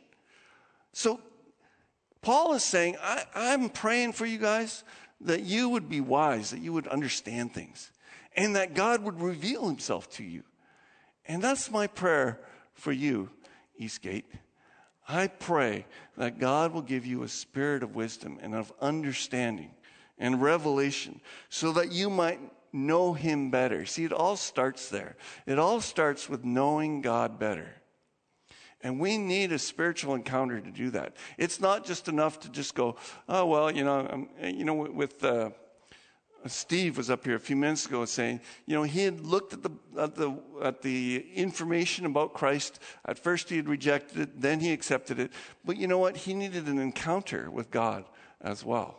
[0.92, 1.20] So,
[2.22, 4.82] Paul is saying, I, I'm praying for you guys
[5.20, 7.92] that you would be wise, that you would understand things,
[8.34, 10.42] and that God would reveal himself to you.
[11.26, 12.40] And that's my prayer
[12.72, 13.28] for you,
[13.76, 14.24] Eastgate.
[15.08, 15.86] I pray
[16.18, 19.70] that God will give you a spirit of wisdom and of understanding
[20.18, 22.40] and revelation so that you might
[22.72, 23.86] know Him better.
[23.86, 25.16] See, it all starts there.
[25.46, 27.74] It all starts with knowing God better.
[28.82, 31.16] And we need a spiritual encounter to do that.
[31.36, 32.96] It's not just enough to just go,
[33.28, 35.50] oh, well, you know, um, you know, with, uh,
[36.46, 39.62] Steve was up here a few minutes ago saying, you know, he had looked at
[39.62, 42.80] the, at the, at the information about Christ.
[43.04, 45.32] At first he had rejected it, then he accepted it.
[45.64, 46.16] But you know what?
[46.16, 48.04] He needed an encounter with God
[48.40, 48.98] as well.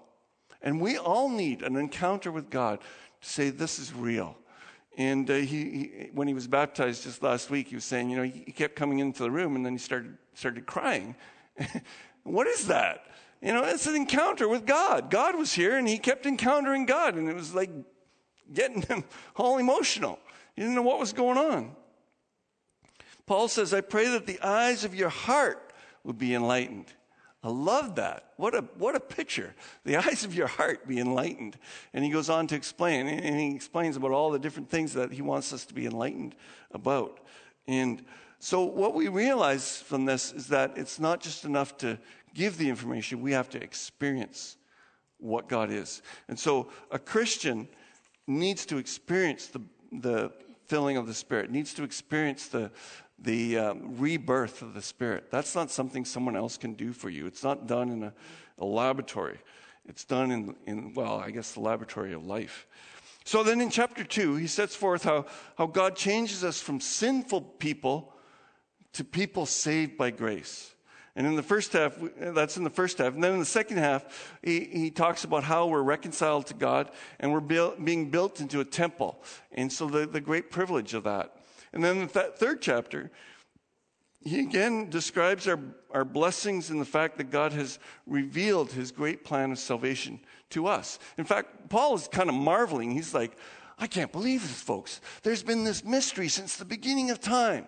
[0.61, 2.81] And we all need an encounter with God
[3.21, 4.37] to say, This is real.
[4.97, 8.17] And uh, he, he, when he was baptized just last week, he was saying, you
[8.17, 11.15] know, he, kept coming into the room and then he started, started crying.
[12.23, 13.05] what is that?
[13.41, 15.09] You know, it's an encounter with God.
[15.09, 17.69] God was here and he kept encountering God, and it was like
[18.51, 19.03] getting him
[19.35, 20.19] all emotional.
[20.55, 21.75] He didn't know what was going on.
[23.25, 25.71] Paul says, I pray that the eyes of your heart
[26.03, 26.91] would be enlightened.
[27.41, 28.33] I love that.
[28.35, 29.55] What a, what a picture.
[29.85, 31.57] The eyes of your heart be enlightened.
[31.93, 35.11] And he goes on to explain, and he explains about all the different things that
[35.11, 36.35] he wants us to be enlightened
[36.71, 37.19] about.
[37.67, 38.03] And
[38.39, 41.99] so, what we realize from this is that it's not just enough to
[42.33, 44.57] give the information, we have to experience
[45.17, 46.01] what God is.
[46.27, 47.67] And so, a Christian
[48.27, 49.61] needs to experience the,
[49.91, 50.31] the
[50.67, 52.71] filling of the Spirit, needs to experience the,
[53.17, 55.25] the um, rebirth of the Spirit.
[55.31, 57.25] That's not something someone else can do for you.
[57.25, 58.13] It's not done in a,
[58.59, 59.39] a laboratory.
[59.87, 62.67] It's done in, in, well, I guess the laboratory of life.
[63.25, 65.25] So then in chapter 2, he sets forth how,
[65.57, 68.13] how God changes us from sinful people
[68.93, 70.73] to people saved by grace.
[71.15, 73.13] And in the first half, that's in the first half.
[73.13, 76.91] And then in the second half, he, he talks about how we're reconciled to God
[77.19, 79.21] and we're being built into a temple.
[79.51, 81.35] And so the, the great privilege of that.
[81.73, 83.11] And then the th- third chapter,
[84.21, 85.59] he again describes our,
[85.91, 90.19] our blessings in the fact that God has revealed his great plan of salvation
[90.51, 90.99] to us.
[91.17, 92.91] In fact, Paul is kind of marveling.
[92.91, 93.37] He's like,
[93.77, 94.99] I can't believe this, folks.
[95.23, 97.67] There's been this mystery since the beginning of time.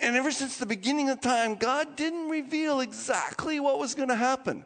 [0.00, 4.16] And ever since the beginning of time, God didn't reveal exactly what was going to
[4.16, 4.64] happen.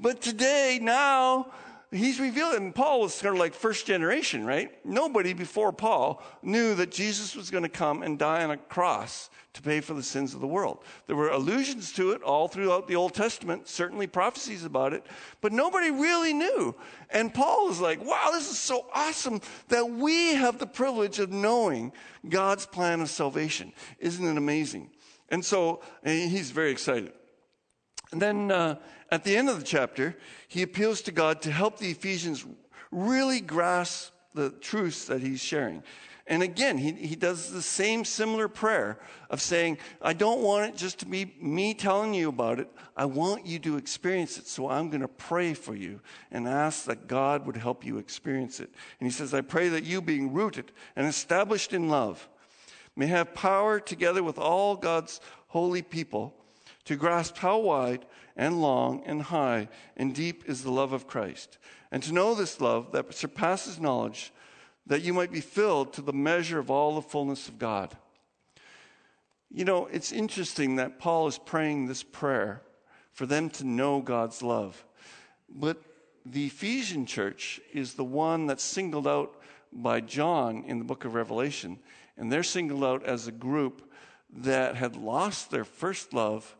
[0.00, 1.52] But today, now,
[1.92, 2.54] he's revealed.
[2.54, 4.72] And Paul was sort of like first generation, right?
[4.84, 9.30] Nobody before Paul knew that Jesus was going to come and die on a cross
[9.52, 10.82] to pay for the sins of the world.
[11.06, 15.06] There were allusions to it all throughout the Old Testament, certainly prophecies about it,
[15.42, 16.74] but nobody really knew.
[17.10, 21.30] And Paul is like, wow, this is so awesome that we have the privilege of
[21.30, 21.92] knowing
[22.26, 23.72] God's plan of salvation.
[23.98, 24.90] Isn't it amazing?
[25.28, 27.12] And so he's very excited.
[28.12, 28.76] And then uh,
[29.12, 30.16] at the end of the chapter,
[30.48, 32.46] he appeals to God to help the Ephesians
[32.90, 35.82] really grasp the truths that he's sharing.
[36.26, 38.98] And again, he, he does the same similar prayer
[39.28, 42.68] of saying, I don't want it just to be me telling you about it.
[42.96, 44.46] I want you to experience it.
[44.46, 48.60] So I'm going to pray for you and ask that God would help you experience
[48.60, 48.70] it.
[48.98, 52.26] And he says, I pray that you, being rooted and established in love,
[52.96, 56.34] may have power together with all God's holy people
[56.84, 58.04] to grasp how wide
[58.36, 61.58] and long and high and deep is the love of Christ,
[61.90, 64.32] and to know this love that surpasses knowledge,
[64.86, 67.96] that you might be filled to the measure of all the fullness of God.
[69.50, 72.62] You know, it's interesting that Paul is praying this prayer
[73.12, 74.82] for them to know God's love.
[75.48, 75.82] But
[76.24, 79.34] the Ephesian church is the one that's singled out
[79.70, 81.78] by John in the book of Revelation.
[82.16, 83.92] And they're singled out as a group
[84.34, 86.56] that had lost their first love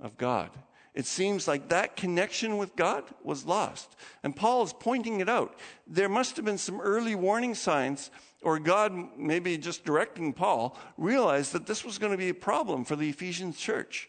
[0.00, 0.50] of God.
[0.94, 3.96] It seems like that connection with God was lost.
[4.22, 5.58] And Paul is pointing it out.
[5.88, 8.10] There must have been some early warning signs,
[8.42, 12.84] or God, maybe just directing Paul, realized that this was going to be a problem
[12.84, 14.08] for the Ephesian church,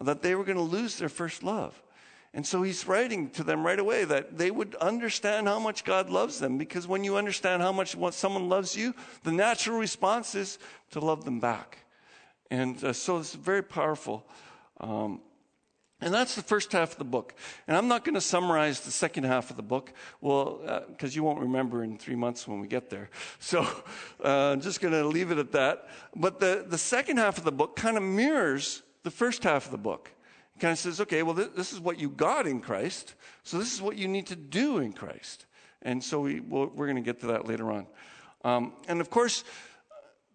[0.00, 1.80] that they were going to lose their first love.
[2.34, 6.10] And so he's writing to them right away that they would understand how much God
[6.10, 10.58] loves them, because when you understand how much someone loves you, the natural response is
[10.90, 11.78] to love them back.
[12.50, 14.26] And uh, so it's very powerful.
[14.82, 15.20] Um,
[16.02, 17.32] and that's the first half of the book.
[17.68, 21.14] And I'm not going to summarize the second half of the book, well, because uh,
[21.14, 23.08] you won't remember in three months when we get there.
[23.38, 23.62] So
[24.24, 25.88] uh, I'm just going to leave it at that.
[26.14, 29.70] But the, the second half of the book kind of mirrors the first half of
[29.70, 30.10] the book.
[30.56, 33.58] It kind of says, okay, well, th- this is what you got in Christ, so
[33.58, 35.46] this is what you need to do in Christ.
[35.82, 37.86] And so we, we we are going to get to that later on.
[38.44, 39.44] Um, and of course,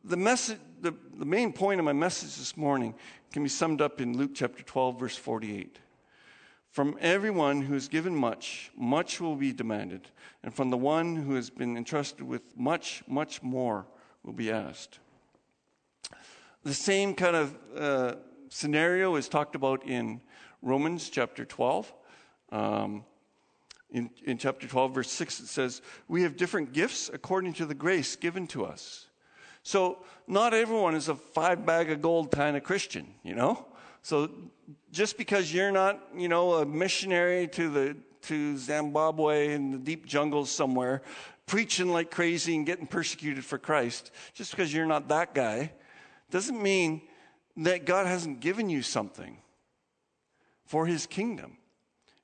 [0.08, 2.96] the message, the, the main point of my message this morning
[3.32, 5.80] can be summed up in Luke chapter 12, verse 48.
[6.72, 10.08] From everyone who is given much, much will be demanded,
[10.44, 13.86] and from the one who has been entrusted with much, much more
[14.24, 15.00] will be asked.
[16.64, 18.16] The same kind of uh,
[18.50, 20.22] scenario is talked about in
[20.62, 21.94] Romans chapter 12.
[22.52, 23.04] Um,
[23.90, 27.76] in, in chapter 12, verse 6, it says, We have different gifts according to the
[27.76, 29.07] grace given to us.
[29.68, 33.66] So not everyone is a five bag of gold kind of Christian, you know?
[34.02, 34.30] So
[34.94, 40.06] just because you're not, you know, a missionary to the to Zimbabwe in the deep
[40.06, 41.02] jungles somewhere,
[41.48, 45.74] preaching like crazy and getting persecuted for Christ, just because you're not that guy,
[46.32, 47.02] doesn't mean
[47.58, 49.38] that God hasn't given you something
[50.66, 51.58] for his kingdom.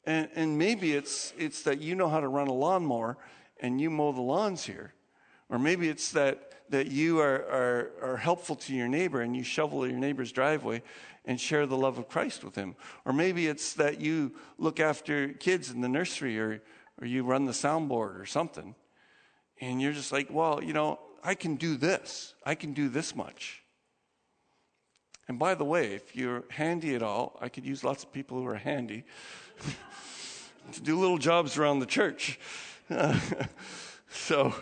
[0.05, 3.17] And, and maybe it's, it's that you know how to run a lawnmower
[3.59, 4.93] and you mow the lawns here.
[5.49, 9.43] Or maybe it's that, that you are, are, are helpful to your neighbor and you
[9.43, 10.82] shovel your neighbor's driveway
[11.26, 12.76] and share the love of Christ with him.
[13.05, 16.61] Or maybe it's that you look after kids in the nursery or,
[16.99, 18.76] or you run the soundboard or something.
[19.61, 22.34] And you're just like, well, you know, I can do this.
[22.45, 23.64] I can do this much.
[25.28, 28.38] And by the way, if you're handy at all, I could use lots of people
[28.38, 29.05] who are handy
[30.74, 32.39] to do little jobs around the church.
[34.09, 34.53] so,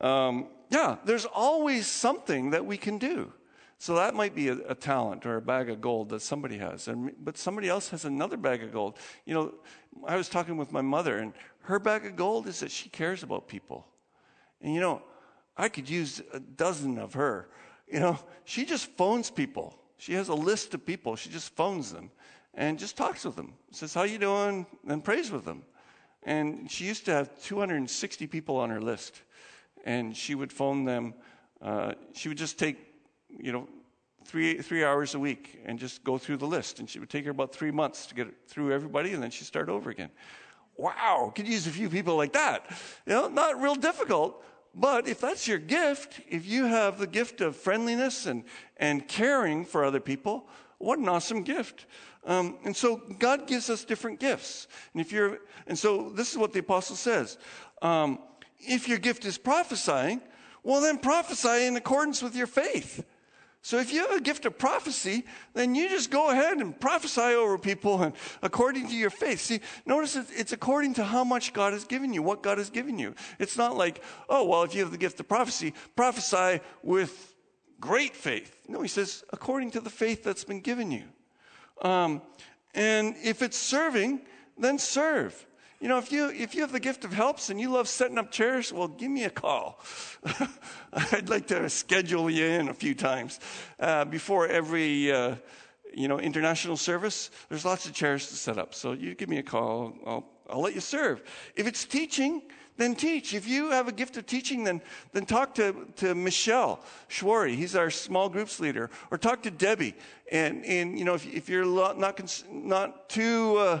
[0.00, 3.32] um, yeah, there's always something that we can do.
[3.78, 6.86] So that might be a, a, talent or a bag of gold that somebody has,
[6.86, 8.98] and, but somebody else has another bag of gold.
[9.24, 9.54] You know,
[10.06, 13.22] I was talking with my mother, and her bag of gold is that she cares
[13.22, 13.86] about people.
[14.60, 15.02] And you know,
[15.56, 17.48] I could use a dozen of her.
[17.88, 19.78] You know, she just phones people.
[19.96, 21.16] She has a list of people.
[21.16, 22.10] She just phones them
[22.54, 23.54] and just talks with them.
[23.72, 25.64] Says, "How you doing?" and prays with them.
[26.22, 29.22] And she used to have 260 people on her list,
[29.84, 31.14] and she would phone them.
[31.60, 32.76] Uh, she would just take
[33.38, 33.68] you know,
[34.24, 36.78] three, three hours a week and just go through the list.
[36.78, 39.46] And she would take her about three months to get through everybody, and then she'd
[39.46, 40.10] start over again.
[40.76, 42.64] Wow, could use a few people like that.
[43.06, 44.42] You know, not real difficult,
[44.74, 48.44] but if that's your gift, if you have the gift of friendliness and,
[48.76, 51.86] and caring for other people, what an awesome gift.
[52.24, 54.68] Um, and so God gives us different gifts.
[54.94, 57.36] And if you're, and so this is what the apostle says.
[57.82, 58.20] Um,
[58.60, 60.20] if your gift is prophesying,
[60.62, 63.04] well then prophesy in accordance with your faith.
[63.62, 67.20] So if you have a gift of prophecy, then you just go ahead and prophesy
[67.20, 69.40] over people and according to your faith.
[69.40, 72.98] See, notice it's according to how much God has given you, what God has given
[72.98, 73.14] you.
[73.38, 77.34] It's not like, oh, well, if you have the gift of prophecy, prophesy with
[77.80, 78.64] great faith.
[78.66, 81.04] No, he says, according to the faith that's been given you.
[81.82, 82.22] Um,
[82.74, 84.22] and if it's serving,
[84.56, 85.46] then serve.
[85.80, 88.18] You know, if you, if you have the gift of helps and you love setting
[88.18, 89.80] up chairs, well, give me a call.
[90.92, 93.40] I'd like to schedule you in a few times.
[93.78, 95.36] Uh, before every, uh,
[95.94, 98.74] you know, international service, there's lots of chairs to set up.
[98.74, 99.94] So you give me a call.
[100.06, 101.22] I'll, I'll let you serve.
[101.56, 102.42] If it's teaching,
[102.76, 103.32] then teach.
[103.32, 107.56] If you have a gift of teaching, then, then talk to, to Michelle Schwari.
[107.56, 108.90] He's our small groups leader.
[109.10, 109.94] Or talk to Debbie.
[110.30, 111.98] And, and you know, if, if you're not,
[112.50, 113.80] not too, uh,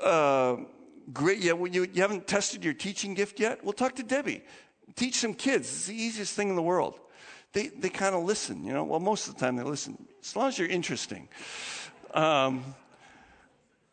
[0.00, 0.56] uh
[1.12, 1.38] great.
[1.38, 3.62] Yeah, well, you, you haven't tested your teaching gift yet?
[3.64, 4.42] Well, talk to Debbie.
[4.94, 5.68] Teach some kids.
[5.68, 6.98] It's the easiest thing in the world.
[7.52, 8.84] They, they kind of listen, you know.
[8.84, 11.28] Well, most of the time they listen, as long as you're interesting.
[12.12, 12.64] Um,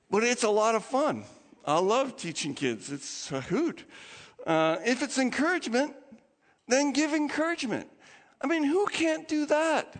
[0.09, 1.23] but it's a lot of fun.
[1.65, 2.91] I love teaching kids.
[2.91, 3.83] It's a hoot.
[4.45, 5.95] Uh, if it's encouragement,
[6.67, 7.89] then give encouragement.
[8.41, 9.95] I mean, who can't do that?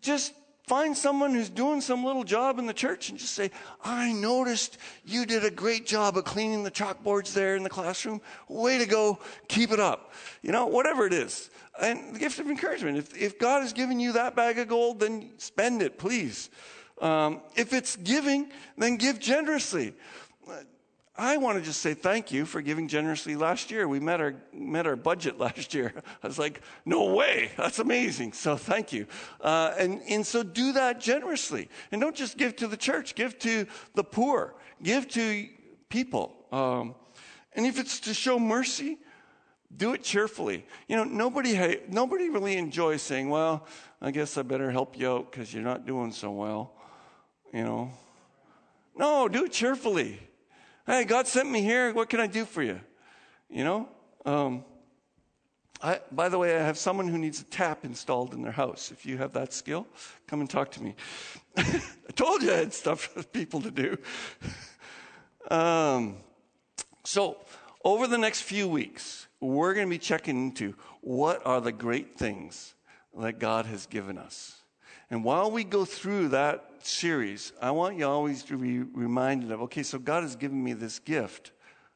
[0.00, 0.32] Just
[0.66, 3.52] Find someone who's doing some little job in the church and just say,
[3.84, 8.20] I noticed you did a great job of cleaning the chalkboards there in the classroom.
[8.48, 9.20] Way to go.
[9.46, 10.12] Keep it up.
[10.42, 11.50] You know, whatever it is.
[11.80, 12.98] And the gift of encouragement.
[12.98, 16.50] If, if God has given you that bag of gold, then spend it, please.
[17.00, 19.94] Um, if it's giving, then give generously.
[21.18, 23.88] I want to just say thank you for giving generously last year.
[23.88, 25.92] We met our, met our budget last year.
[26.22, 27.52] I was like, no way.
[27.56, 28.32] That's amazing.
[28.34, 29.06] So thank you.
[29.40, 31.68] Uh, and, and so do that generously.
[31.90, 35.48] And don't just give to the church, give to the poor, give to
[35.88, 36.36] people.
[36.52, 36.94] Um,
[37.54, 38.98] and if it's to show mercy,
[39.74, 40.66] do it cheerfully.
[40.88, 43.66] You know, nobody, nobody really enjoys saying, well,
[44.00, 46.74] I guess I better help you out because you're not doing so well.
[47.52, 47.90] You know,
[48.96, 50.20] no, do it cheerfully.
[50.86, 51.92] Hey, God sent me here.
[51.92, 52.80] What can I do for you?
[53.50, 53.88] You know?
[54.24, 54.64] Um,
[55.82, 58.92] I, by the way, I have someone who needs a tap installed in their house.
[58.92, 59.88] If you have that skill,
[60.28, 60.94] come and talk to me.
[61.56, 61.82] I
[62.14, 63.98] told you I had stuff for people to do.
[65.50, 66.18] Um,
[67.02, 67.38] so,
[67.84, 72.16] over the next few weeks, we're going to be checking into what are the great
[72.16, 72.74] things
[73.18, 74.62] that God has given us.
[75.10, 79.62] And while we go through that series, I want you always to be reminded of
[79.62, 81.52] okay, so God has given me this gift.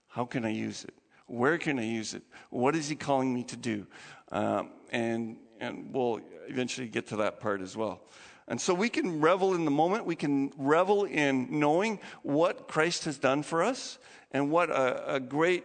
[0.09, 0.95] How can I use it?
[1.27, 2.23] Where can I use it?
[2.51, 3.87] What is He calling me to do?
[4.33, 8.01] Um, and, and we'll eventually get to that part as well.
[8.49, 10.05] And so we can revel in the moment.
[10.05, 13.99] We can revel in knowing what Christ has done for us
[14.33, 15.65] and what a, a great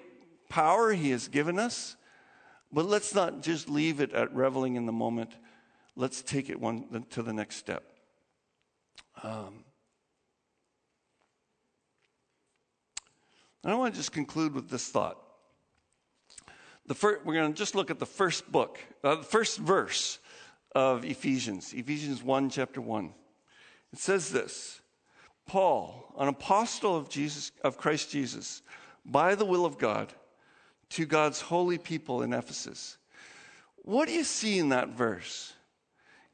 [0.50, 1.96] power He has given us.
[2.72, 5.32] But let's not just leave it at reveling in the moment
[5.96, 7.84] let's take it one to the next step.
[9.24, 9.64] Um,
[13.64, 15.18] and I want to just conclude with this thought.
[16.88, 20.20] The first, we're going to just look at the first book, uh, the first verse
[20.76, 23.14] of Ephesians, Ephesians 1, chapter 1.
[23.93, 24.82] It says this
[25.48, 28.62] Paul, an apostle of Jesus of Christ Jesus,
[29.04, 30.14] by the will of God,
[30.89, 32.98] to God's holy people in Ephesus.
[33.78, 35.55] What do you see in that verse?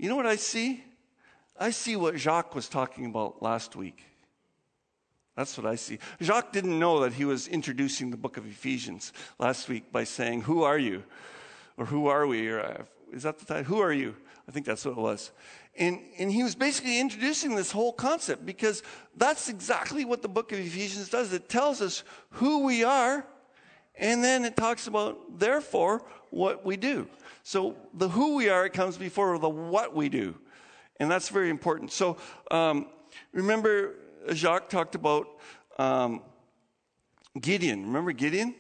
[0.01, 0.83] You know what I see?
[1.59, 4.01] I see what Jacques was talking about last week.
[5.37, 5.99] That's what I see.
[6.19, 10.41] Jacques didn't know that he was introducing the book of Ephesians last week by saying,
[10.41, 11.03] Who are you?
[11.77, 12.49] Or who are we?
[12.49, 12.83] Or uh,
[13.13, 13.65] is that the title?
[13.65, 14.15] Who are you?
[14.47, 15.29] I think that's what it was.
[15.77, 18.81] And, and he was basically introducing this whole concept because
[19.15, 21.31] that's exactly what the book of Ephesians does.
[21.31, 23.23] It tells us who we are,
[23.95, 27.07] and then it talks about, therefore, what we do.
[27.43, 30.35] So the who we are, comes before the what we do.
[30.99, 31.91] And that's very important.
[31.91, 32.17] So
[32.49, 32.87] um,
[33.33, 33.95] remember,
[34.33, 35.27] Jacques talked about
[35.79, 36.21] um,
[37.39, 37.85] Gideon.
[37.85, 38.55] Remember Gideon?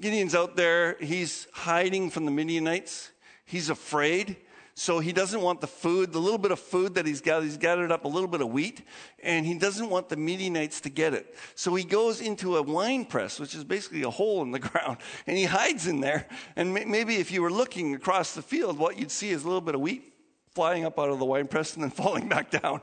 [0.00, 0.96] Gideon's out there.
[1.00, 3.10] He's hiding from the Midianites.
[3.44, 4.36] He's afraid.
[4.80, 7.58] So he doesn't want the food, the little bit of food that he's got, he's
[7.58, 8.80] gathered up a little bit of wheat,
[9.22, 11.36] and he doesn't want the Midianites to get it.
[11.54, 14.96] So he goes into a wine press, which is basically a hole in the ground,
[15.26, 16.26] and he hides in there.
[16.56, 19.60] And maybe if you were looking across the field, what you'd see is a little
[19.60, 20.14] bit of wheat
[20.54, 22.80] flying up out of the wine press and then falling back down.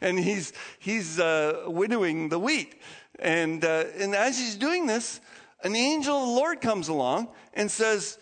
[0.00, 2.80] and, he's, he's uh, winnowing the wheat.
[3.18, 5.20] And, uh, and as he's doing this,
[5.62, 8.18] an angel of the Lord comes along and says,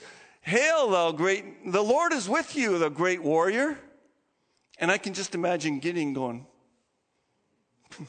[0.46, 3.76] Hail, thou great, the Lord is with you, the great warrior.
[4.78, 6.46] And I can just imagine Gideon going,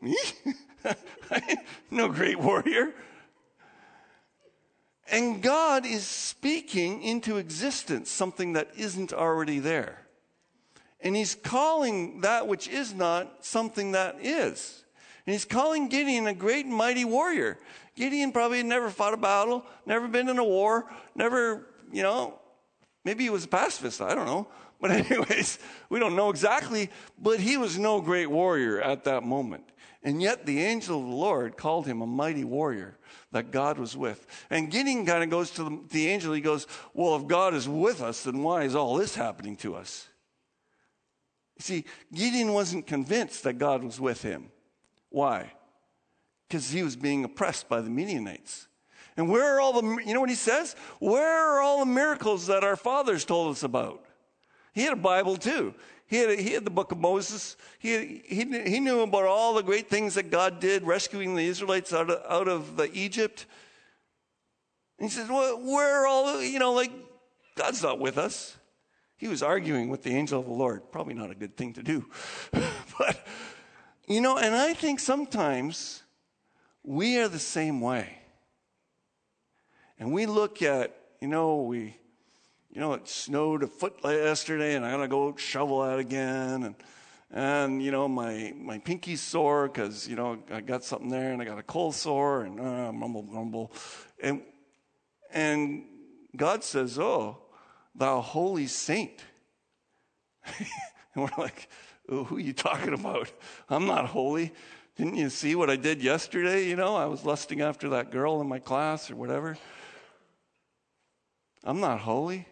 [0.00, 0.16] Me?
[1.90, 2.92] no great warrior.
[5.08, 10.00] And God is speaking into existence something that isn't already there.
[11.00, 14.82] And He's calling that which is not something that is.
[15.26, 17.58] And He's calling Gideon a great and mighty warrior.
[17.94, 22.38] Gideon probably never fought a battle, never been in a war, never, you know,
[23.04, 24.48] maybe he was a pacifist, I don't know.
[24.80, 25.58] But, anyways,
[25.90, 29.64] we don't know exactly, but he was no great warrior at that moment.
[30.02, 32.98] And yet the angel of the Lord called him a mighty warrior
[33.30, 34.26] that God was with.
[34.50, 37.68] And Gideon kind of goes to the, the angel, he goes, Well, if God is
[37.68, 40.08] with us, then why is all this happening to us?
[41.58, 44.50] You see, Gideon wasn't convinced that God was with him.
[45.12, 45.52] Why?
[46.52, 48.68] because he was being oppressed by the Midianites.
[49.16, 50.76] And where are all the, you know what he says?
[50.98, 54.04] Where are all the miracles that our fathers told us about?
[54.74, 55.74] He had a Bible too.
[56.06, 57.56] He had, he had the book of Moses.
[57.78, 61.90] He, he, he knew about all the great things that God did, rescuing the Israelites
[61.90, 63.46] out of, out of Egypt.
[64.98, 66.92] And he says, well, where are all, you know, like,
[67.54, 68.58] God's not with us.
[69.16, 70.92] He was arguing with the angel of the Lord.
[70.92, 72.04] Probably not a good thing to do.
[72.98, 73.26] but,
[74.12, 76.02] you know, and I think sometimes
[76.82, 78.18] we are the same way.
[79.98, 81.96] And we look at, you know, we,
[82.70, 86.64] you know, it snowed a foot yesterday and I gotta go shovel that again.
[86.64, 86.74] And,
[87.30, 91.40] and you know, my, my pinky's sore because, you know, I got something there and
[91.40, 93.72] I got a cold sore and uh, mumble, mumble.
[94.20, 94.42] And,
[95.32, 95.84] and
[96.36, 97.38] God says, Oh,
[97.94, 99.22] thou holy saint.
[100.58, 100.66] and
[101.14, 101.68] we're like,
[102.12, 103.30] Who are you talking about?
[103.68, 104.52] I'm not holy.
[104.96, 106.68] Didn't you see what I did yesterday?
[106.68, 109.56] You know, I was lusting after that girl in my class or whatever.
[111.64, 112.46] I'm not holy.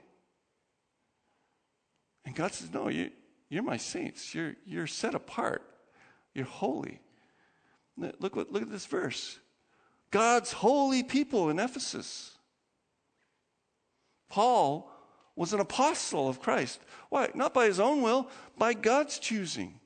[2.24, 3.10] And God says, No, you,
[3.48, 4.34] you're my saints.
[4.34, 5.62] You're, you're set apart.
[6.34, 7.00] You're holy.
[7.96, 9.38] Look, what, look at this verse
[10.10, 12.36] God's holy people in Ephesus.
[14.28, 14.90] Paul
[15.36, 16.80] was an apostle of Christ.
[17.08, 17.30] Why?
[17.34, 18.28] Not by his own will,
[18.58, 19.80] by God's choosing.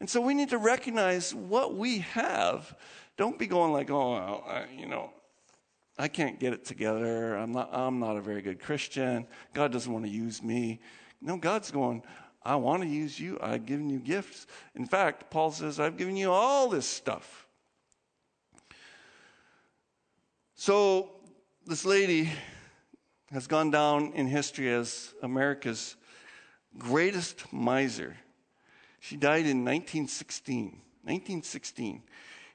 [0.00, 2.76] And so we need to recognize what we have.
[3.16, 5.12] Don't be going like, oh, I, you know,
[5.98, 7.36] I can't get it together.
[7.36, 9.26] I'm not, I'm not a very good Christian.
[9.54, 10.80] God doesn't want to use me.
[11.20, 12.02] No, God's going,
[12.42, 13.38] I want to use you.
[13.40, 14.46] I've given you gifts.
[14.74, 17.46] In fact, Paul says, I've given you all this stuff.
[20.54, 21.12] So
[21.66, 22.30] this lady
[23.32, 25.96] has gone down in history as America's
[26.78, 28.16] greatest miser.
[29.00, 30.64] She died in 1916.
[31.04, 32.02] 1916.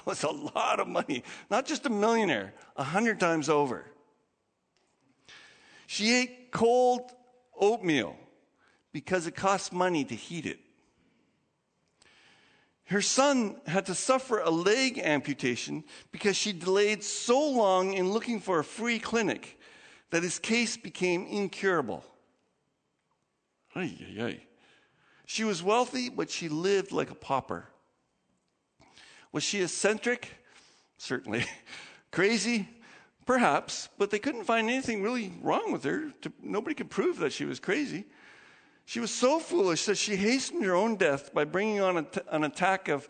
[0.04, 1.22] was a lot of money.
[1.50, 3.86] Not just a millionaire, a hundred times over.
[5.86, 7.10] She ate cold
[7.58, 8.14] oatmeal
[8.92, 10.58] because it cost money to heat it.
[12.88, 18.40] Her son had to suffer a leg amputation because she delayed so long in looking
[18.40, 19.60] for a free clinic
[20.10, 22.02] that his case became incurable.
[23.74, 24.40] Ay, ay, ay.
[25.26, 27.66] She was wealthy, but she lived like a pauper.
[29.32, 30.30] Was she eccentric?
[30.96, 31.44] Certainly.
[32.10, 32.70] Crazy?
[33.26, 36.14] Perhaps, but they couldn't find anything really wrong with her.
[36.42, 38.06] Nobody could prove that she was crazy.
[38.88, 42.88] She was so foolish that she hastened her own death by bringing on an attack
[42.88, 43.06] of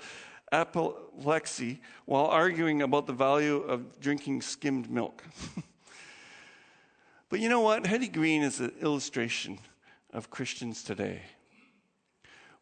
[0.51, 5.22] apoplexy while arguing about the value of drinking skimmed milk.
[7.29, 7.87] but you know what?
[7.87, 9.61] Hetty Green is an illustration
[10.12, 11.22] of Christians today.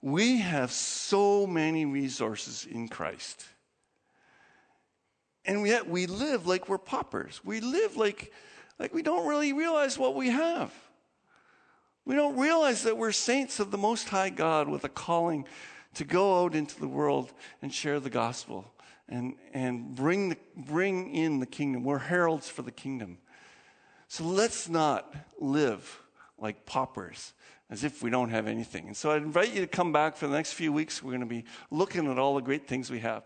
[0.02, 3.46] We have so many resources in Christ.
[5.46, 7.40] And yet we live like we're paupers.
[7.42, 8.30] We live like,
[8.78, 10.70] like we don't really realize what we have.
[12.06, 15.44] We don't realize that we're saints of the Most High God with a calling
[15.94, 18.72] to go out into the world and share the gospel
[19.08, 21.82] and, and bring, the, bring in the kingdom.
[21.82, 23.18] We're heralds for the kingdom.
[24.06, 26.00] So let's not live
[26.38, 27.32] like paupers
[27.70, 28.86] as if we don't have anything.
[28.86, 31.02] And so I invite you to come back for the next few weeks.
[31.02, 33.24] We're going to be looking at all the great things we have.